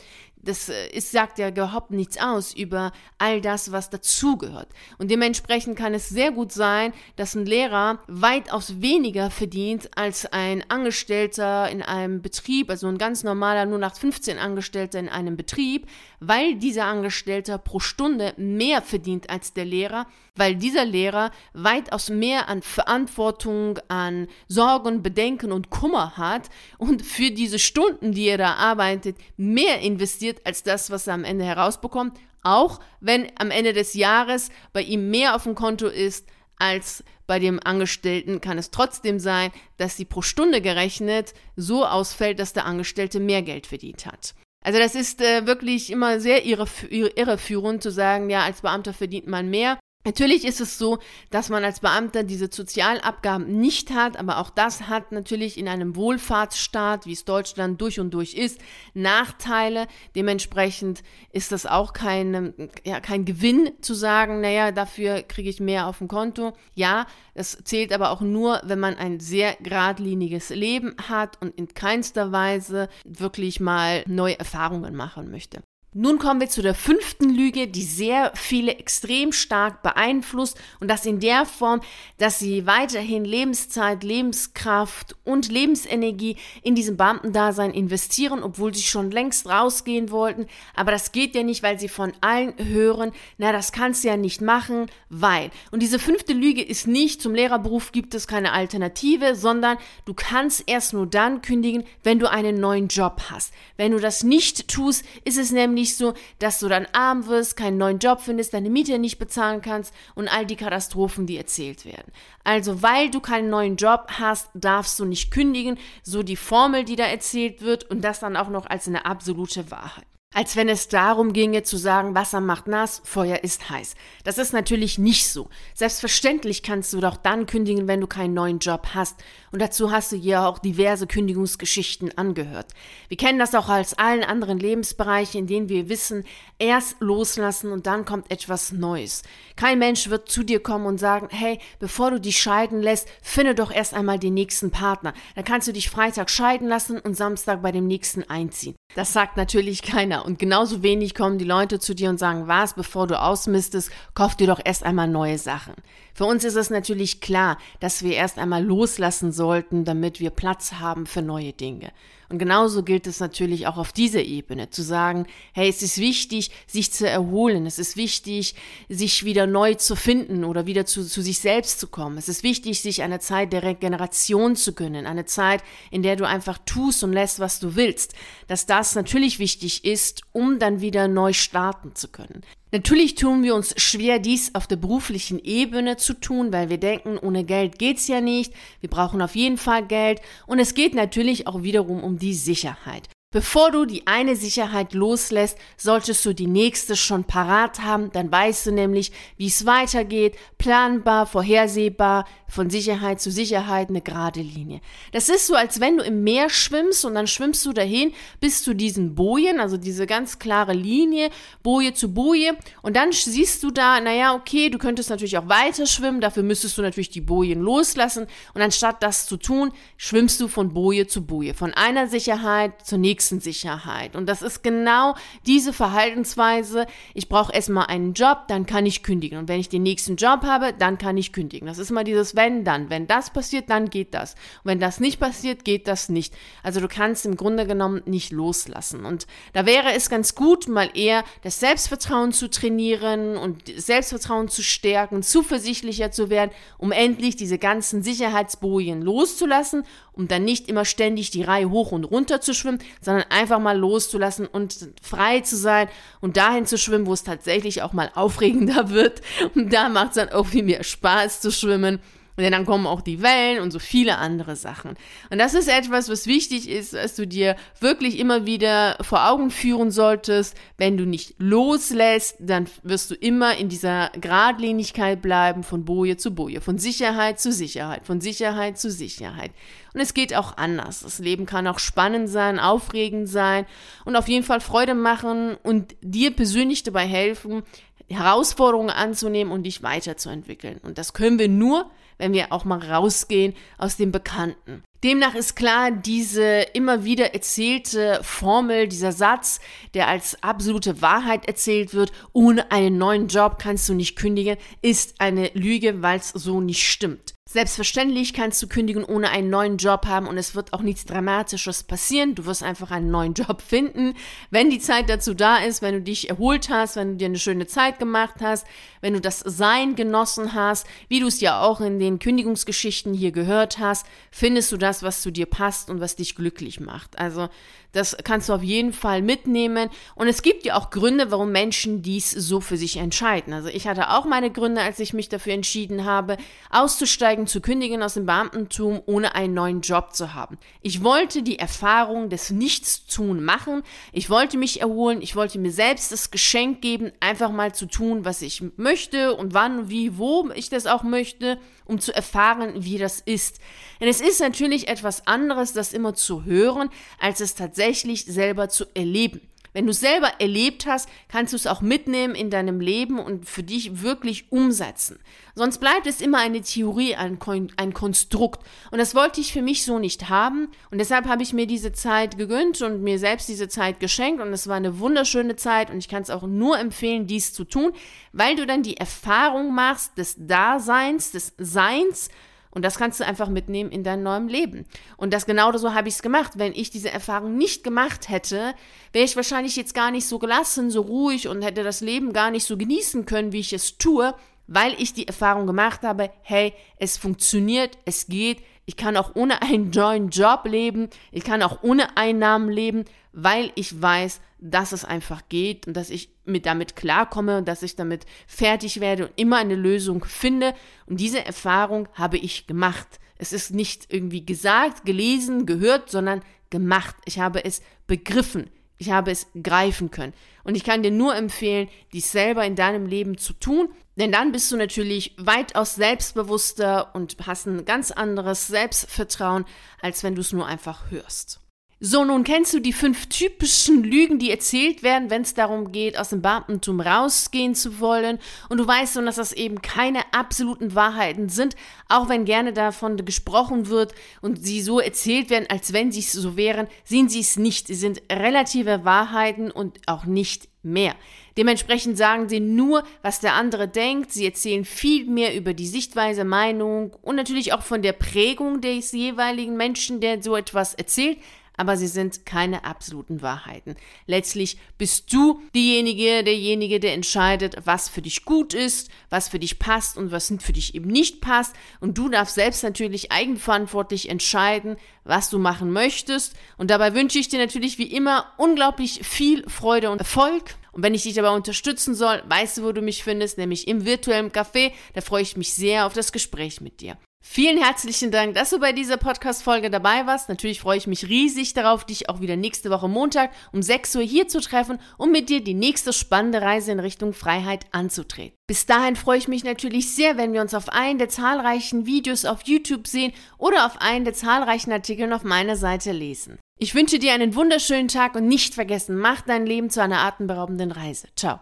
das 0.46 0.70
ist, 0.70 1.14
äh, 1.14 1.16
sagt 1.16 1.40
ja 1.40 1.50
überhaupt 1.50 1.92
nichts 1.92 2.18
aus 2.18 2.54
über 2.54 2.92
all 3.18 3.42
das, 3.42 3.72
was 3.72 3.90
dazugehört. 3.90 4.70
Und 4.98 5.12
dementsprechend 5.12 5.78
kann 5.78 5.94
es 5.94 6.10
sehr 6.10 6.32
gut 6.32 6.52
sein, 6.52 6.94
dass 7.16 7.36
ein 7.36 7.46
Lehrer 7.46 8.00
weitaus 8.08 8.82
weniger 8.82 9.30
verdient 9.32 9.90
als 9.98 10.25
ein 10.25 10.64
Angestellter 10.70 11.70
in 11.70 11.82
einem 11.82 12.22
Betrieb, 12.22 12.70
also 12.70 12.88
ein 12.88 12.98
ganz 12.98 13.24
normaler 13.24 13.66
nur 13.66 13.80
nach 13.80 13.96
15 13.96 14.38
Angestellter 14.38 15.00
in 15.00 15.10
einem 15.10 15.36
Betrieb, 15.36 15.88
weil 16.19 16.56
dieser 16.56 16.86
Angestellter 16.86 17.58
pro 17.58 17.80
Stunde 17.80 18.34
mehr 18.38 18.82
verdient 18.82 19.30
als 19.30 19.54
der 19.54 19.65
Lehrer, 19.65 20.08
weil 20.36 20.56
dieser 20.56 20.86
Lehrer 20.86 21.32
weitaus 21.54 22.10
mehr 22.10 22.50
an 22.50 22.62
Verantwortung, 22.62 23.80
an 23.88 24.28
Sorgen, 24.48 25.04
Bedenken 25.04 25.52
und 25.52 25.69
Kummer 25.69 26.17
hat 26.17 26.50
und 26.78 27.06
für 27.06 27.32
diese 27.32 27.60
Stunden, 27.60 28.12
die 28.12 28.26
er 28.28 28.38
da 28.38 28.54
arbeitet, 28.56 29.17
mehr 29.38 29.80
investiert 29.80 30.41
als 30.45 30.63
das, 30.63 30.91
was 30.91 31.08
er 31.08 31.13
am 31.13 31.24
Ende 31.24 31.45
herausbekommt, 31.45 32.17
auch 32.43 32.80
wenn 33.00 33.32
am 33.39 33.52
Ende 33.52 33.74
des 33.74 33.93
Jahres 33.93 34.50
bei 34.74 34.82
ihm 34.82 35.10
mehr 35.10 35.36
auf 35.36 35.43
dem 35.43 35.56
Konto 35.56 35.88
ist 35.88 36.28
als 36.58 37.04
bei 37.28 37.39
dem 37.39 37.60
Angestellten 37.63 38.39
kann 38.39 38.58
es 38.58 38.71
trotzdem 38.71 39.19
sein, 39.19 39.52
dass 39.78 39.98
sie 39.98 40.06
pro 40.06 40.21
Stunde 40.21 40.62
gerechnet 40.62 41.34
so 41.56 41.86
ausfällt, 41.86 42.39
dass 42.39 42.54
der 42.54 42.65
Angestellte 42.65 43.19
mehr 43.19 43.41
Geld 43.41 43.67
verdient 43.67 44.06
hat. 44.06 44.36
Also 44.63 44.80
das 44.80 44.95
ist 44.95 45.21
äh, 45.21 45.45
wirklich 45.45 45.91
immer 45.91 46.19
sehr 46.19 46.45
irreführend 46.45 47.84
zu 47.84 47.91
sagen, 47.91 48.30
ja, 48.30 48.43
als 48.43 48.62
Beamter 48.62 48.93
verdient 48.93 49.28
man 49.28 49.50
mehr. 49.50 49.78
Natürlich 50.06 50.46
ist 50.46 50.62
es 50.62 50.78
so, 50.78 51.00
dass 51.32 51.50
man 51.50 51.63
als 51.63 51.80
Beamter 51.80 52.24
diese 52.24 52.50
Sozialabgaben 52.52 53.48
nicht 53.60 53.91
hat, 53.91 54.18
aber 54.18 54.38
auch 54.38 54.52
das 54.52 54.88
hat 54.88 55.12
natürlich 55.12 55.58
in 55.58 55.68
einem 55.68 55.96
Wohlfahrtsstaat, 55.96 57.08
wie 57.08 57.13
es 57.13 57.26
Deutschland 57.26 57.82
durch 57.82 58.00
und 58.00 58.12
durch 58.12 58.36
ist, 58.36 58.62
Nachteile. 58.94 59.88
Dementsprechend 60.15 61.02
ist 61.32 61.52
das 61.52 61.65
auch 61.65 61.94
kein, 61.94 62.54
ja, 62.84 63.00
kein 63.00 63.26
Gewinn 63.26 63.72
zu 63.82 63.96
sagen, 63.96 64.41
naja, 64.41 64.72
dafür 64.72 65.24
kriege 65.24 65.50
ich 65.50 65.60
mehr 65.60 65.88
auf 65.88 65.98
dem 65.98 66.08
Konto. 66.08 66.54
Ja, 66.76 67.08
das 67.34 67.58
zählt 67.63 67.91
aber 67.91 68.12
auch 68.12 68.22
nur, 68.22 68.62
wenn 68.63 68.80
man 68.80 68.96
ein 68.98 69.20
sehr 69.20 69.56
geradliniges 69.60 70.50
Leben 70.50 70.96
hat 71.10 71.41
und 71.41 71.58
in 71.58 71.74
keinster 71.74 72.32
Weise 72.32 72.89
wirklich 73.04 73.60
mal 73.60 74.04
neue 74.06 74.38
Erfahrungen 74.38 74.96
machen 74.96 75.32
möchte. 75.32 75.63
Nun 75.97 76.19
kommen 76.19 76.41
wir 76.41 76.49
zu 76.49 76.62
der 76.62 76.75
fünften 76.75 77.29
Lüge, 77.29 77.69
die 77.69 77.84
sehr 77.84 78.34
viele 78.36 78.73
extrem 78.75 79.31
stark 79.31 79.81
beeinflusst 79.81 80.58
und 80.81 80.89
das 80.89 81.05
in 81.05 81.21
der 81.21 81.45
Form, 81.45 81.79
dass 82.17 82.38
sie 82.38 82.67
weiterhin 82.67 83.23
Lebenszeit, 83.23 84.03
Lebenskraft 84.03 85.15
und 85.23 85.49
Lebensenergie 85.49 86.36
in 86.63 86.75
diesem 86.75 86.97
Beamtendasein 86.97 87.71
investieren, 87.71 88.43
obwohl 88.43 88.75
sie 88.75 88.84
schon 88.84 89.10
längst 89.10 89.47
rausgehen 89.47 90.12
wollten. 90.12 90.47
Aber 90.75 90.91
das 90.91 91.13
geht 91.13 91.34
ja 91.34 91.43
nicht, 91.43 91.63
weil 91.63 91.79
sie 91.79 91.88
von 91.88 92.12
allen 92.19 92.55
hören, 92.58 93.13
na, 93.38 93.53
das 93.53 93.71
kannst 93.71 94.03
du 94.03 94.10
ja 94.10 94.17
nicht 94.17 94.41
machen, 94.41 94.88
weil. 95.08 95.49
Und 95.71 95.81
diese 95.81 95.97
fünfte 95.97 96.34
Lüge 96.34 96.62
ist 96.62 96.88
nicht, 96.88 97.21
zum 97.21 97.34
Lehrerberuf 97.34 97.93
gibt 97.93 98.13
es 98.15 98.27
keine 98.27 98.51
Alternative, 98.51 99.34
sondern 99.34 99.77
du 100.03 100.13
kannst 100.13 100.65
erst 100.67 100.91
nur 100.91 101.08
dann 101.08 101.41
kündigen, 101.41 101.86
wenn 102.03 102.19
du 102.19 102.29
einen 102.29 102.60
neuen 102.60 102.89
Job 102.89 103.21
hast. 103.29 103.53
Wenn 103.77 103.93
du 103.93 103.99
das 104.01 104.25
nicht 104.25 104.67
tust, 104.67 105.05
ist 105.23 105.38
es 105.38 105.51
nämlich 105.51 105.85
nicht 105.86 105.98
so, 105.98 106.15
dass 106.39 106.60
du 106.60 106.67
dann 106.67 106.88
arm 106.93 107.28
wirst, 107.28 107.56
keinen 107.56 107.78
neuen 107.78 108.00
Job 108.00 108.19
findest, 108.19 108.56
deine 108.56 108.71
Miete 108.71 108.98
nicht 108.98 109.19
bezahlen 109.19 109.62
kannst 109.62 109.93
und 110.15 110.28
all 110.28 110.48
die 110.48 110.56
Katastrophen, 110.56 111.28
die 111.28 111.38
erzählt 111.38 111.86
werden. 111.86 112.12
Also, 112.43 112.82
weil 112.82 113.12
du 113.12 113.19
keinen 113.19 113.52
neuen 113.52 113.76
Job 113.76 114.08
hast, 114.19 114.50
darfst 114.56 115.00
du 115.00 115.06
nicht 115.06 115.30
kündigen, 115.30 115.78
so 116.02 116.24
die 116.24 116.38
Formel, 116.38 116.86
die 116.86 116.95
da 116.95 117.06
erzählt 117.06 117.62
wird 117.62 117.84
und 117.84 118.02
das 118.02 118.19
dann 118.19 118.36
auch 118.36 118.50
noch 118.50 118.65
als 118.65 118.88
eine 118.88 119.06
absolute 119.06 119.69
Wahrheit. 119.69 120.06
als 120.36 120.58
wenn 120.58 120.67
es 120.67 120.89
darum 120.89 121.32
ginge 121.32 121.63
zu 121.63 121.78
sagen, 121.78 122.13
Wasser 122.13 122.41
macht 122.41 122.67
nass, 122.67 123.02
Feuer 123.06 123.41
ist 123.45 123.69
heiß. 123.69 123.95
Das 124.26 124.38
ist 124.38 124.52
natürlich 124.52 124.98
nicht 124.98 125.30
so. 125.30 125.48
Selbstverständlich 125.74 126.62
kannst 126.62 126.91
du 126.91 127.00
doch 127.00 127.15
dann 127.15 127.45
kündigen, 127.45 127.88
wenn 127.88 128.02
du 128.02 128.08
keinen 128.08 128.34
neuen 128.34 128.60
Job 128.60 128.88
hast. 128.93 129.24
Und 129.56 129.62
dazu 129.62 129.89
hast 129.89 130.12
du 130.12 130.18
ja 130.18 130.50
auch 130.50 130.60
diverse 130.60 131.08
Kündigungsgeschichten 131.08 132.18
angehört. 132.18 132.74
Wir 133.08 133.15
kennen 133.15 133.39
das 133.39 133.56
auch 133.56 133.70
als 133.70 133.98
allen 133.98 134.26
anderen 134.26 134.60
Lebensbereichen, 134.60 135.39
in 135.39 135.48
denen 135.48 135.70
wir 135.70 135.88
wissen, 135.88 136.26
erst 136.60 136.98
loslassen 137.00 137.72
und 137.72 137.88
dann 137.88 138.04
kommt 138.04 138.30
etwas 138.30 138.74
Neues. 138.74 139.24
Kein 139.56 139.80
Mensch 139.80 140.10
wird 140.10 140.28
zu 140.28 140.44
dir 140.44 140.62
kommen 140.62 140.86
und 140.86 140.98
sagen, 140.98 141.30
hey, 141.32 141.60
bevor 141.80 142.12
du 142.12 142.20
dich 142.20 142.38
scheiden 142.38 142.82
lässt, 142.82 143.08
finde 143.22 143.56
doch 143.56 143.72
erst 143.72 143.94
einmal 143.94 144.20
den 144.20 144.34
nächsten 144.34 144.72
Partner. 144.72 145.13
Dann 145.36 145.46
kannst 145.46 145.70
du 145.70 145.72
dich 145.72 145.89
Freitag 145.89 146.30
scheiden 146.30 146.68
lassen 146.68 147.00
und 147.00 147.15
Samstag 147.15 147.62
bei 147.62 147.72
dem 147.72 147.88
nächsten 147.88 148.24
einziehen. 148.24 148.76
Das 148.94 149.13
sagt 149.13 149.38
natürlich 149.38 149.82
keiner. 149.82 150.26
Und 150.26 150.38
genauso 150.38 150.84
wenig 150.84 151.15
kommen 151.15 151.38
die 151.38 151.46
Leute 151.46 151.80
zu 151.80 151.96
dir 151.96 152.10
und 152.10 152.18
sagen, 152.18 152.50
was, 152.50 152.74
bevor 152.74 153.08
du 153.08 153.22
ausmistest, 153.22 153.89
kauf 154.15 154.36
dir 154.36 154.48
doch 154.48 154.60
erst 154.63 154.84
einmal 154.84 155.08
neue 155.08 155.38
Sachen. 155.38 155.76
Für 156.13 156.24
uns 156.26 156.46
ist 156.46 156.56
es 156.56 156.70
natürlich 156.70 157.20
klar, 157.20 157.58
dass 157.82 158.02
wir 158.02 158.15
erst 158.15 158.39
einmal 158.39 158.63
loslassen 158.63 159.34
sollten, 159.45 159.86
damit 159.86 160.19
wir 160.19 160.31
Platz 160.31 160.73
haben 160.73 161.05
für 161.05 161.21
neue 161.21 161.53
Dinge. 161.53 161.91
Und 162.29 162.39
genauso 162.39 162.81
gilt 162.81 163.05
es 163.05 163.19
natürlich 163.19 163.67
auch 163.67 163.77
auf 163.77 163.91
dieser 163.91 164.23
Ebene, 164.23 164.71
zu 164.71 164.81
sagen, 164.81 165.27
hey, 165.53 165.69
es 165.69 165.84
ist 165.84 165.99
wichtig, 165.99 166.49
sich 166.65 166.91
zu 166.91 167.08
erholen, 167.08 167.67
es 167.67 167.77
ist 167.77 167.95
wichtig, 167.95 168.55
sich 168.89 169.23
wieder 169.23 169.45
neu 169.45 169.75
zu 169.75 169.95
finden 169.95 170.43
oder 170.43 170.65
wieder 170.65 170.88
zu, 170.88 171.05
zu 171.05 171.21
sich 171.21 171.38
selbst 171.38 171.79
zu 171.79 171.86
kommen. 171.86 172.17
Es 172.17 172.27
ist 172.27 172.41
wichtig, 172.41 172.81
sich 172.81 173.03
eine 173.03 173.19
Zeit 173.19 173.53
der 173.53 173.62
Regeneration 173.62 174.55
zu 174.55 174.73
gönnen, 174.73 175.05
eine 175.05 175.25
Zeit, 175.25 175.63
in 175.91 176.01
der 176.01 176.15
du 176.15 176.25
einfach 176.25 176.58
tust 176.65 177.03
und 177.03 177.13
lässt, 177.13 177.39
was 177.39 177.60
du 177.60 177.75
willst. 177.75 178.15
Dass 178.47 178.65
das 178.65 178.95
natürlich 178.95 179.38
wichtig 179.38 179.86
ist, 179.86 180.23
um 180.31 180.58
dann 180.58 180.81
wieder 180.81 181.08
neu 181.08 181.31
starten 181.34 181.93
zu 181.93 182.08
können. 182.08 182.41
Natürlich 182.76 183.16
tun 183.16 183.42
wir 183.42 183.56
uns 183.56 183.74
schwer, 183.78 184.20
dies 184.20 184.54
auf 184.54 184.68
der 184.68 184.76
beruflichen 184.76 185.40
Ebene 185.40 185.96
zu 185.96 186.14
tun, 186.14 186.52
weil 186.52 186.68
wir 186.68 186.78
denken, 186.78 187.18
ohne 187.18 187.46
Geld 187.46 187.80
geht's 187.80 188.10
ja 188.10 188.20
nicht. 188.20 188.52
Wir 188.82 188.90
brauchen 188.90 189.22
auf 189.22 189.34
jeden 189.38 189.58
Fall 189.58 189.88
Geld. 189.88 190.20
Und 190.46 190.60
es 190.60 190.74
geht 190.74 190.94
natürlich 190.94 191.48
auch 191.48 191.64
wiederum 191.64 192.04
um 192.04 192.20
die 192.20 192.34
Sicherheit. 192.34 193.08
Bevor 193.36 193.69
du 193.69 193.84
die 193.84 194.08
eine 194.08 194.38
Sicherheit 194.38 194.93
loslässt, 194.93 195.58
solltest 195.76 196.24
du 196.26 196.32
die 196.32 196.48
nächste 196.48 196.95
schon 196.95 197.26
parat 197.26 197.82
haben. 197.82 198.10
Dann 198.13 198.32
weißt 198.32 198.67
du 198.67 198.71
nämlich, 198.71 199.12
wie 199.36 199.48
es 199.48 199.65
weitergeht, 199.65 200.38
planbar, 200.58 201.26
vorhersehbar, 201.26 202.24
von 202.48 202.69
Sicherheit 202.69 203.19
zu 203.19 203.32
Sicherheit 203.32 203.89
eine 203.89 204.02
gerade 204.02 204.39
Linie. 204.39 204.80
Das 205.12 205.28
ist 205.28 205.48
so, 205.48 205.56
als 205.56 205.82
wenn 205.82 205.98
du 205.98 206.04
im 206.04 206.24
Meer 206.24 206.50
schwimmst 206.50 207.04
und 207.04 207.15
dann 207.15 207.28
schwimmst 207.28 207.65
du 207.65 207.74
dahin 207.74 208.13
bis 208.39 208.63
zu 208.63 208.74
diesen 208.74 209.15
Bojen, 209.15 209.60
also 209.60 209.76
diese 209.76 210.08
ganz 210.08 210.39
klare 210.39 210.71
Linie, 210.71 211.30
Boje 211.62 211.93
zu 211.93 212.13
Boje. 212.13 212.56
Und 212.84 212.95
dann 212.95 213.12
siehst 213.12 213.63
du 213.63 213.71
da, 213.71 214.00
naja, 214.00 214.34
okay, 214.34 214.69
du 214.69 214.78
könntest 214.78 215.10
natürlich 215.10 215.38
auch 215.38 215.50
weiter 215.50 215.88
schwimmen, 215.88 216.21
dafür 216.21 216.43
müsstest 216.43 216.78
du 216.78 216.82
natürlich 216.82 217.10
die 217.10 217.19
Bojen 217.19 217.60
loslassen. 217.60 218.28
Und 218.54 218.62
anstatt 218.62 219.04
das 219.04 219.26
zu 219.26 219.36
tun, 219.36 219.74
schwimmst 219.98 220.39
du 220.39 220.48
von 220.48 220.74
Boje 220.74 221.08
zu 221.08 221.26
Boje, 221.26 221.54
von 221.54 221.74
einer 221.74 222.08
Sicherheit 222.08 222.86
zur 222.86 223.00
nächsten 223.00 223.25
Sicherheit. 223.30 224.16
Und 224.16 224.28
das 224.28 224.42
ist 224.42 224.64
genau 224.64 225.16
diese 225.46 225.74
Verhaltensweise. 225.74 226.88
Ich 227.14 227.30
brauche 227.30 227.54
erstmal 227.54 227.88
einen 227.88 228.14
Job, 228.14 228.48
dann 228.48 228.66
kann 228.66 228.86
ich 228.86 229.04
kündigen. 229.04 229.38
Und 229.38 229.48
wenn 229.48 229.60
ich 229.60 229.70
den 229.70 229.84
nächsten 229.84 230.16
Job 230.16 230.44
habe, 230.44 230.74
dann 230.78 230.98
kann 230.98 231.18
ich 231.18 231.34
kündigen. 231.34 231.68
Das 231.68 231.78
ist 231.78 231.92
mal 231.92 232.04
dieses 232.04 232.36
Wenn, 232.36 232.64
dann. 232.64 232.90
Wenn 232.90 233.08
das 233.08 233.32
passiert, 233.32 233.70
dann 233.70 233.90
geht 233.90 234.14
das. 234.14 234.34
Und 234.64 234.72
wenn 234.72 234.80
das 234.80 235.00
nicht 235.00 235.20
passiert, 235.20 235.66
geht 235.66 235.88
das 235.88 236.10
nicht. 236.10 236.34
Also 236.64 236.80
du 236.80 236.88
kannst 236.88 237.26
im 237.26 237.38
Grunde 237.38 237.66
genommen 237.66 238.02
nicht 238.06 238.32
loslassen. 238.32 239.06
Und 239.06 239.28
da 239.54 239.66
wäre 239.66 239.94
es 239.94 240.10
ganz 240.10 240.36
gut, 240.36 240.68
mal 240.68 240.90
eher 240.94 241.24
das 241.44 241.60
Selbstvertrauen 241.60 242.32
zu 242.32 242.50
trainieren 242.50 243.38
und 243.38 243.64
Selbstvertrauen 243.76 244.48
zu 244.48 244.64
stärken, 244.64 245.24
zuversichtlicher 245.24 246.12
zu 246.12 246.30
werden, 246.30 246.52
um 246.78 246.92
endlich 246.92 247.36
diese 247.36 247.58
ganzen 247.58 248.04
Sicherheitsbojen 248.04 249.02
loszulassen 249.02 249.84
um 250.16 250.28
dann 250.28 250.44
nicht 250.44 250.68
immer 250.68 250.86
ständig 250.86 251.30
die 251.32 251.44
Reihe 251.44 251.70
hoch 251.70 251.92
und 251.92 252.06
runter 252.06 252.42
zu 252.42 252.54
schwimmen, 252.54 252.80
sondern 253.02 253.14
einfach 253.23 253.60
mal 253.60 253.78
loszulassen 253.78 254.47
und 254.47 254.89
frei 255.01 255.41
zu 255.41 255.56
sein 255.56 255.88
und 256.21 256.38
dahin 256.38 256.65
zu 256.65 256.78
schwimmen, 256.78 257.06
wo 257.06 257.13
es 257.13 257.23
tatsächlich 257.23 257.82
auch 257.82 257.93
mal 257.93 258.12
aufregender 258.15 258.89
wird. 258.91 259.21
Und 259.56 259.73
da 259.73 259.89
macht 259.89 260.10
es 260.10 260.15
dann 260.15 260.30
auch 260.30 260.47
viel 260.47 260.63
mehr 260.63 260.84
Spaß 260.84 261.41
zu 261.41 261.51
schwimmen. 261.51 261.99
Und 262.38 262.52
dann 262.52 262.65
kommen 262.65 262.86
auch 262.86 263.02
die 263.02 263.21
Wellen 263.21 263.62
und 263.62 263.71
so 263.71 263.80
viele 263.80 264.17
andere 264.17 264.56
Sachen. 264.56 264.95
Und 265.30 265.39
das 265.39 265.54
ist 265.54 265.69
etwas, 265.69 266.10
was 266.10 266.28
wichtig 266.28 266.69
ist, 266.69 266.93
dass 266.93 267.15
du 267.15 267.26
dir 267.26 267.56
wirklich 267.80 268.19
immer 268.19 268.45
wieder 268.45 268.98
vor 269.02 269.30
Augen 269.30 269.52
führen 269.52 269.89
solltest. 269.91 270.56
Wenn 270.78 270.98
du 270.98 271.06
nicht 271.06 271.36
loslässt, 271.38 272.36
dann 272.39 272.67
wirst 272.84 273.12
du 273.12 273.15
immer 273.15 273.56
in 273.58 273.69
dieser 273.69 274.12
Gradlinigkeit 274.19 275.21
bleiben 275.21 275.63
von 275.63 275.86
Boje 275.86 276.17
zu 276.17 276.32
Boje, 276.36 276.60
von 276.60 276.78
Sicherheit 276.78 277.39
zu 277.39 277.52
Sicherheit, 277.52 278.06
von 278.06 278.19
Sicherheit 278.19 278.78
zu 278.78 278.91
Sicherheit. 278.91 279.52
Und 279.93 280.02
es 280.02 280.13
geht 280.13 280.36
auch 280.36 280.58
anders. 280.58 281.02
Das 281.02 281.19
Leben 281.19 281.45
kann 281.45 281.67
auch 281.67 281.80
spannend 281.80 282.30
sein, 282.30 282.60
aufregend 282.60 283.30
sein 283.30 283.65
und 284.04 284.17
auf 284.17 284.28
jeden 284.28 284.43
Fall 284.43 284.60
Freude 284.60 284.93
machen 284.93 285.56
und 285.63 285.95
dir 286.02 286.32
persönlich 286.32 286.84
dabei 286.84 287.08
helfen, 287.08 287.63
Herausforderungen 288.10 288.89
anzunehmen 288.89 289.54
und 289.54 289.63
dich 289.63 289.84
weiterzuentwickeln. 289.84 290.80
Und 290.84 290.98
das 290.98 291.13
können 291.13 291.39
wir 291.39 291.48
nur, 291.48 291.89
wenn 292.17 292.34
wir 292.34 292.51
auch 292.51 292.65
mal 292.65 292.80
rausgehen 292.80 293.54
aus 293.78 293.97
dem 293.97 294.12
Bekannten. 294.12 294.84
Demnach 295.04 295.36
ist 295.36 295.56
klar, 295.56 295.91
diese 295.91 296.62
immer 296.73 297.04
wieder 297.04 297.36
erzählte 297.36 298.19
Formel, 298.23 298.88
dieser 298.88 299.12
Satz, 299.12 299.60
der 299.93 300.08
als 300.08 300.41
absolute 300.41 300.99
Wahrheit 301.01 301.47
erzählt 301.47 301.93
wird, 301.93 302.12
ohne 302.34 302.71
einen 302.71 302.97
neuen 302.97 303.28
Job 303.28 303.60
kannst 303.60 303.88
du 303.88 303.93
nicht 303.93 304.15
kündigen, 304.15 304.58
ist 304.82 305.21
eine 305.21 305.51
Lüge, 305.54 306.01
weil 306.01 306.17
es 306.17 306.30
so 306.30 306.60
nicht 306.60 306.88
stimmt. 306.88 307.35
Selbstverständlich 307.56 308.34
kannst 308.34 308.62
du 308.62 308.68
kündigen, 308.68 309.06
ohne 309.06 309.30
einen 309.30 309.50
neuen 309.50 309.78
Job 309.78 310.08
haben 310.08 310.28
und 310.28 310.38
es 310.38 310.56
wird 310.56 310.74
auch 310.74 310.82
nichts 310.82 311.06
Dramatisches 311.06 311.84
passieren. 311.84 312.36
Du 312.36 312.46
wirst 312.46 312.63
einfach 312.63 312.91
einen 312.91 313.10
neuen 313.10 313.34
Job 313.34 313.62
finden, 313.62 314.13
wenn 314.50 314.70
die 314.70 314.80
Zeit 314.80 315.10
dazu 315.10 315.34
da 315.34 315.60
ist, 315.60 315.82
wenn 315.82 315.94
du 315.94 316.02
dich 316.02 316.30
erholt 316.30 316.68
hast, 316.68 316.98
wenn 316.98 317.12
du 317.12 317.15
dir 317.15 317.28
eine 317.28 317.39
schöne 317.39 317.65
Zeit 317.65 317.98
gemacht 317.98 318.41
hast, 318.41 318.68
wenn 319.00 319.13
du 319.13 319.22
das 319.22 319.39
Sein 319.39 319.96
genossen 319.96 320.54
hast, 320.54 320.86
wie 321.08 321.22
du 321.22 321.28
es 321.28 321.39
ja 321.39 321.62
auch 321.62 321.80
in 321.80 321.98
den 321.98 322.20
Kündigungsgeschichten 322.20 323.13
hier 323.13 323.32
gehört 323.32 323.80
hast, 323.80 324.06
findest 324.32 324.74
du 324.74 324.78
das, 324.78 325.02
was 325.02 325.22
zu 325.22 325.32
dir 325.32 325.46
passt 325.46 325.89
und 325.89 326.02
was 326.02 326.18
dich 326.18 326.36
glücklich 326.36 326.82
macht. 326.82 327.18
Also 327.18 327.48
das 327.96 328.18
kannst 328.26 328.50
du 328.50 328.54
auf 328.54 328.62
jeden 328.62 328.91
Fall 328.91 329.22
mitnehmen. 329.22 329.89
Und 330.15 330.28
es 330.28 330.41
gibt 330.41 330.65
ja 330.65 330.76
auch 330.76 330.89
Gründe, 330.89 331.32
warum 331.32 331.54
Menschen 331.54 332.02
dies 332.02 332.30
so 332.30 332.60
für 332.60 332.76
sich 332.76 332.98
entscheiden. 332.98 333.54
Also 333.54 333.70
ich 333.70 333.88
hatte 333.88 334.10
auch 334.10 334.26
meine 334.26 334.52
Gründe, 334.52 334.82
als 334.82 335.00
ich 335.00 335.13
mich 335.13 335.30
dafür 335.30 335.54
entschieden 335.54 336.04
habe, 336.04 336.36
auszusteigen, 336.70 337.44
zu 337.47 337.62
kündigen 337.62 338.03
aus 338.03 338.15
dem 338.15 338.25
Beamtentum, 338.25 339.01
ohne 339.05 339.36
einen 339.36 339.53
neuen 339.53 339.81
Job 339.81 340.13
zu 340.13 340.34
haben. 340.34 340.58
Ich 340.81 341.03
wollte 341.03 341.43
die 341.43 341.60
Erfahrung 341.60 342.29
des 342.29 342.51
Nichtstun 342.51 343.43
machen. 343.43 343.84
Ich 344.12 344.29
wollte 344.29 344.58
mich 344.58 344.81
erholen. 344.81 345.21
Ich 345.21 345.36
wollte 345.36 345.60
mir 345.60 345.71
selbst 345.71 346.12
das 346.12 346.31
Geschenk 346.31 346.81
geben, 346.81 347.12
einfach 347.19 347.51
mal 347.51 347.73
zu 347.73 347.86
tun, 347.86 348.25
was 348.25 348.41
ich 348.41 348.63
möchte 348.77 349.36
und 349.36 349.53
wann, 349.53 349.89
wie, 349.89 350.17
wo 350.17 350.49
ich 350.55 350.69
das 350.69 350.86
auch 350.88 351.03
möchte, 351.03 351.60
um 351.86 351.99
zu 351.99 352.13
erfahren, 352.15 352.84
wie 352.84 352.97
das 352.97 353.19
ist. 353.19 353.60
Denn 353.99 354.10
es 354.10 354.21
ist 354.21 354.39
natürlich 354.41 354.88
etwas 354.88 355.27
anderes, 355.27 355.73
das 355.73 355.93
immer 355.93 356.13
zu 356.13 356.43
hören, 356.45 356.89
als 357.19 357.39
es 357.39 357.55
tatsächlich 357.55 358.25
selber 358.25 358.69
zu 358.69 358.86
erleben. 358.93 359.41
Wenn 359.76 359.88
du 359.88 359.92
es 359.92 360.00
selber 360.00 360.32
erlebt 360.40 360.86
hast, 360.86 361.10
kannst 361.28 361.52
du 361.52 361.58
es 361.58 361.68
auch 361.68 361.82
mitnehmen 361.82 362.34
in 362.34 362.50
deinem 362.50 362.80
Leben 362.80 363.20
und 363.20 363.46
für 363.46 363.62
dich 363.62 364.02
wirklich 364.02 364.50
umsetzen. 364.50 365.20
Sonst 365.54 365.80
bleibt 365.80 366.08
es 366.08 366.22
immer 366.22 366.38
eine 366.38 366.62
Theorie, 366.62 367.16
ein, 367.16 367.38
ein 367.76 367.94
Konstrukt. 367.94 368.66
Und 368.92 369.00
das 369.00 369.16
wollte 369.16 369.42
ich 369.42 369.52
für 369.52 369.62
mich 369.62 369.84
so 369.84 370.00
nicht 370.00 370.30
haben. 370.30 370.70
Und 370.92 371.00
deshalb 371.00 371.28
habe 371.28 371.44
ich 371.44 371.52
mir 371.52 371.68
diese 371.68 371.92
Zeit 371.92 372.38
gegönnt 372.38 372.82
und 372.84 373.04
mir 373.04 373.20
selbst 373.20 373.50
diese 373.50 373.68
Zeit 373.68 374.00
geschenkt. 374.00 374.42
Und 374.42 374.54
es 374.54 374.70
war 374.70 374.78
eine 374.78 375.00
wunderschöne 375.00 375.58
Zeit. 375.58 375.92
Und 375.92 375.98
ich 375.98 376.08
kann 376.08 376.22
es 376.22 376.30
auch 376.30 376.44
nur 376.44 376.80
empfehlen, 376.80 377.28
dies 377.28 377.52
zu 377.52 377.66
tun, 377.66 377.92
weil 378.32 378.56
du 378.56 378.66
dann 378.66 378.82
die 378.82 378.96
Erfahrung 378.96 379.76
machst 379.76 380.18
des 380.18 380.36
Daseins, 380.38 381.32
des 381.32 381.52
Seins 381.58 382.30
und 382.76 382.84
das 382.84 382.98
kannst 382.98 383.22
du 383.22 383.26
einfach 383.26 383.48
mitnehmen 383.50 383.90
in 383.90 384.04
dein 384.04 384.22
neuem 384.22 384.50
Leben. 384.50 384.86
Und 385.16 385.34
das 385.34 385.46
genau 385.46 385.76
so 385.78 385.94
habe 385.94 386.10
ich 386.10 386.16
es 386.16 386.22
gemacht. 386.22 386.52
Wenn 386.56 386.74
ich 386.74 386.90
diese 386.90 387.10
Erfahrung 387.10 387.58
nicht 387.58 387.84
gemacht 387.84 388.30
hätte, 388.30 388.76
wäre 389.14 389.26
ich 389.26 389.36
wahrscheinlich 389.38 389.78
jetzt 389.78 389.96
gar 389.96 390.12
nicht 390.12 390.28
so 390.28 390.40
gelassen, 390.40 390.92
so 390.92 391.02
ruhig 391.02 391.48
und 391.48 391.62
hätte 391.62 391.84
das 391.84 392.02
Leben 392.02 392.34
gar 392.34 392.52
nicht 392.52 392.66
so 392.66 392.78
genießen 392.78 393.26
können, 393.26 393.54
wie 393.54 393.62
ich 393.62 393.72
es 393.72 393.98
tue, 393.98 394.36
weil 394.68 394.94
ich 395.02 395.14
die 395.14 395.28
Erfahrung 395.28 395.68
gemacht 395.68 396.02
habe, 396.04 396.30
hey, 396.42 396.74
es 396.98 397.18
funktioniert, 397.18 397.98
es 398.04 398.28
geht, 398.28 398.62
ich 398.86 398.98
kann 398.98 399.16
auch 399.16 399.36
ohne 399.36 399.62
einen 399.62 399.90
neuen 399.90 400.30
Job 400.30 400.66
leben, 400.66 401.10
ich 401.32 401.46
kann 401.46 401.64
auch 401.64 401.82
ohne 401.82 402.18
Einnahmen 402.18 402.70
leben, 402.70 403.06
weil 403.32 403.72
ich 403.76 404.02
weiß, 404.02 404.42
dass 404.71 404.91
es 404.91 405.06
einfach 405.06 405.43
geht 405.49 405.88
und 405.88 405.95
dass 405.95 406.10
ich 406.10 406.30
mit 406.45 406.65
damit 406.65 406.95
klarkomme 406.95 407.58
und 407.58 407.67
dass 407.67 407.84
ich 407.84 407.95
damit 407.95 408.25
fertig 408.47 408.99
werde 408.99 409.28
und 409.28 409.34
immer 409.36 409.58
eine 409.58 409.75
Lösung 409.75 410.25
finde. 410.25 410.73
Und 411.06 411.19
diese 411.19 411.45
Erfahrung 411.45 412.08
habe 412.13 412.38
ich 412.38 412.67
gemacht. 412.67 413.19
Es 413.38 413.54
ist 413.54 413.73
nicht 413.73 414.13
irgendwie 414.13 414.45
gesagt, 414.45 415.06
gelesen, 415.06 415.65
gehört, 415.65 416.10
sondern 416.10 416.41
gemacht. 416.69 417.15
Ich 417.25 417.39
habe 417.39 417.63
es 417.63 417.82
begriffen, 418.08 418.69
Ich 418.97 419.12
habe 419.12 419.32
es 419.32 419.47
greifen 419.62 420.10
können. 420.10 420.34
Und 420.63 420.75
ich 420.75 420.84
kann 420.84 421.04
dir 421.04 421.12
nur 421.12 421.36
empfehlen, 421.36 421.89
dies 422.13 422.32
selber 422.32 422.65
in 422.65 422.75
deinem 422.75 423.06
Leben 423.06 423.38
zu 423.38 423.54
tun, 423.54 423.89
denn 424.15 424.32
dann 424.32 424.54
bist 424.54 424.71
du 424.71 424.78
natürlich 424.78 425.36
weitaus 425.38 425.95
selbstbewusster 425.95 427.13
und 427.13 427.36
hast 427.45 427.67
ein 427.67 427.84
ganz 427.84 428.12
anderes 428.12 428.67
Selbstvertrauen, 428.67 429.65
als 430.01 430.23
wenn 430.23 430.36
du 430.36 430.41
es 430.41 430.54
nur 430.54 430.65
einfach 430.65 431.12
hörst. 431.12 431.60
So, 432.08 432.24
nun 432.24 432.44
kennst 432.44 432.72
du 432.72 432.80
die 432.80 432.94
fünf 432.94 433.26
typischen 433.30 434.04
Lügen, 434.04 434.38
die 434.38 434.52
erzählt 434.52 435.02
werden, 435.02 435.32
wenn 435.32 435.41
es 435.41 435.56
darum 435.56 435.91
geht, 435.91 436.20
aus 436.20 436.30
dem 436.30 436.44
Beamtentum 436.44 437.00
rausgehen 437.00 437.74
zu 437.74 438.00
wollen. 438.00 438.38
Und 438.70 438.78
du 438.78 438.86
weißt 438.86 439.15
nun, 439.15 439.26
dass 439.26 439.38
das 439.38 439.54
eben 439.54 439.82
keine 439.82 440.20
absoluten 440.32 440.94
Wahrheiten 440.94 441.50
sind, 441.50 441.76
auch 442.08 442.30
wenn 442.30 442.46
gerne 442.46 442.74
davon 442.74 443.18
gesprochen 443.26 443.88
wird 443.88 444.13
und 444.41 444.63
sie 444.63 444.84
so 444.84 445.00
erzählt 445.00 445.50
werden, 445.50 445.65
als 445.68 445.94
wenn 445.94 446.12
sie 446.12 446.20
es 446.20 446.32
so 446.32 446.56
wären, 446.56 446.86
sind 447.06 447.32
sie 447.32 447.39
es 447.39 447.58
nicht. 447.58 447.88
Sie 447.88 447.96
sind 447.96 448.22
relative 448.32 449.04
Wahrheiten 449.04 449.72
und 449.72 449.98
auch 450.06 450.26
nicht 450.26 450.70
mehr. 450.84 451.15
Dementsprechend 451.58 452.20
sagen 452.20 452.50
sie 452.50 452.60
nur, 452.60 453.04
was 453.24 453.39
der 453.39 453.56
andere 453.56 453.88
denkt. 453.88 454.32
Sie 454.32 454.46
erzählen 454.46 454.86
viel 454.86 455.26
mehr 455.26 455.56
über 455.56 455.74
die 455.74 455.88
Sichtweise, 455.88 456.44
Meinung 456.44 457.15
und 457.24 457.36
natürlich 457.36 457.74
auch 457.74 457.82
von 457.82 458.04
der 458.04 458.13
Prägung 458.13 458.80
des 458.80 459.12
jeweiligen 459.12 459.76
Menschen, 459.76 460.20
der 460.20 460.44
so 460.44 460.56
etwas 460.56 460.94
erzählt 460.94 461.39
aber 461.78 461.98
sie 461.98 462.08
sind 462.08 462.46
keine 462.46 462.86
absoluten 462.86 463.42
Wahrheiten. 463.42 463.96
Letztlich 464.26 464.78
bist 464.98 465.32
du 465.34 465.62
diejenige, 465.74 466.44
derjenige, 466.44 467.00
der 467.00 467.14
entscheidet, 467.14 467.78
was 467.86 468.10
für 468.10 468.22
dich 468.22 468.46
gut 468.46 468.74
ist, 468.74 469.10
was 469.30 469.50
für 469.50 469.60
dich 469.60 469.80
passt 469.80 470.18
und 470.18 470.32
was 470.32 470.54
für 470.60 470.74
dich 470.74 470.96
eben 470.96 471.10
nicht 471.10 471.42
passt. 471.42 471.76
Und 472.00 472.18
du 472.18 472.30
darfst 472.30 472.56
selbst 472.56 472.84
natürlich 472.84 473.32
eigenverantwortlich 473.32 474.30
entscheiden, 474.30 474.98
was 475.24 475.50
du 475.50 475.60
machen 475.60 475.92
möchtest. 475.92 476.56
Und 476.78 476.92
dabei 476.92 477.14
wünsche 477.14 477.40
ich 477.40 477.50
dir 477.50 477.60
natürlich 477.60 477.98
wie 477.98 478.12
immer 478.12 478.54
unglaublich 478.58 479.22
viel 479.24 479.68
Freude 479.70 480.12
und 480.12 480.20
Erfolg. 480.20 480.76
Und 480.92 481.04
wenn 481.04 481.14
ich 481.14 481.24
dich 481.24 481.34
dabei 481.34 481.50
unterstützen 481.50 482.16
soll, 482.16 482.42
weißt 482.48 482.78
du, 482.78 482.84
wo 482.84 482.92
du 482.94 483.02
mich 483.02 483.24
findest, 483.24 483.58
nämlich 483.58 483.88
im 483.88 484.06
virtuellen 484.06 484.52
Café. 484.52 484.94
Da 485.14 485.22
freue 485.22 485.42
ich 485.42 485.58
mich 485.58 485.74
sehr 485.74 486.06
auf 486.06 486.14
das 486.14 486.32
Gespräch 486.32 486.80
mit 486.80 487.02
dir. 487.02 487.18
Vielen 487.47 487.77
herzlichen 487.77 488.31
Dank, 488.31 488.55
dass 488.55 488.71
du 488.71 488.79
bei 488.79 488.91
dieser 488.91 489.17
Podcast-Folge 489.17 489.89
dabei 489.91 490.25
warst. 490.25 490.49
Natürlich 490.49 490.81
freue 490.81 490.97
ich 490.97 491.08
mich 491.08 491.29
riesig 491.29 491.73
darauf, 491.73 492.03
dich 492.03 492.27
auch 492.27 492.41
wieder 492.41 492.58
nächste 492.58 492.89
Woche 492.89 493.08
Montag 493.08 493.51
um 493.71 493.81
6 493.81 494.15
Uhr 494.15 494.23
hier 494.23 494.47
zu 494.49 494.60
treffen, 494.60 494.99
um 495.17 495.31
mit 495.31 495.47
dir 495.47 495.63
die 495.63 495.75
nächste 495.75 496.12
spannende 496.12 496.62
Reise 496.62 496.91
in 496.91 496.99
Richtung 496.99 497.34
Freiheit 497.34 497.86
anzutreten. 497.91 498.58
Bis 498.67 498.88
dahin 498.88 499.15
freue 499.15 499.38
ich 499.38 499.47
mich 499.47 499.63
natürlich 499.63 500.13
sehr, 500.13 500.38
wenn 500.38 500.51
wir 500.51 500.60
uns 500.60 500.73
auf 500.73 500.89
einen 500.89 501.19
der 501.19 501.29
zahlreichen 501.29 502.08
Videos 502.08 502.43
auf 502.43 502.63
YouTube 502.65 503.08
sehen 503.08 503.31
oder 503.58 503.86
auf 503.86 504.01
einen 504.01 504.25
der 504.25 504.34
zahlreichen 504.34 504.91
Artikeln 504.91 505.31
auf 505.31 505.43
meiner 505.43 505.77
Seite 505.77 506.12
lesen. 506.12 506.58
Ich 506.77 506.93
wünsche 506.95 507.19
dir 507.19 507.34
einen 507.34 507.55
wunderschönen 507.55 508.10
Tag 508.10 508.36
und 508.36 508.47
nicht 508.47 508.73
vergessen, 508.73 509.17
mach 509.17 509.41
dein 509.41 509.65
Leben 509.65 509.89
zu 509.91 510.01
einer 510.01 510.19
atemberaubenden 510.19 510.91
Reise. 510.91 511.27
Ciao. 511.38 511.53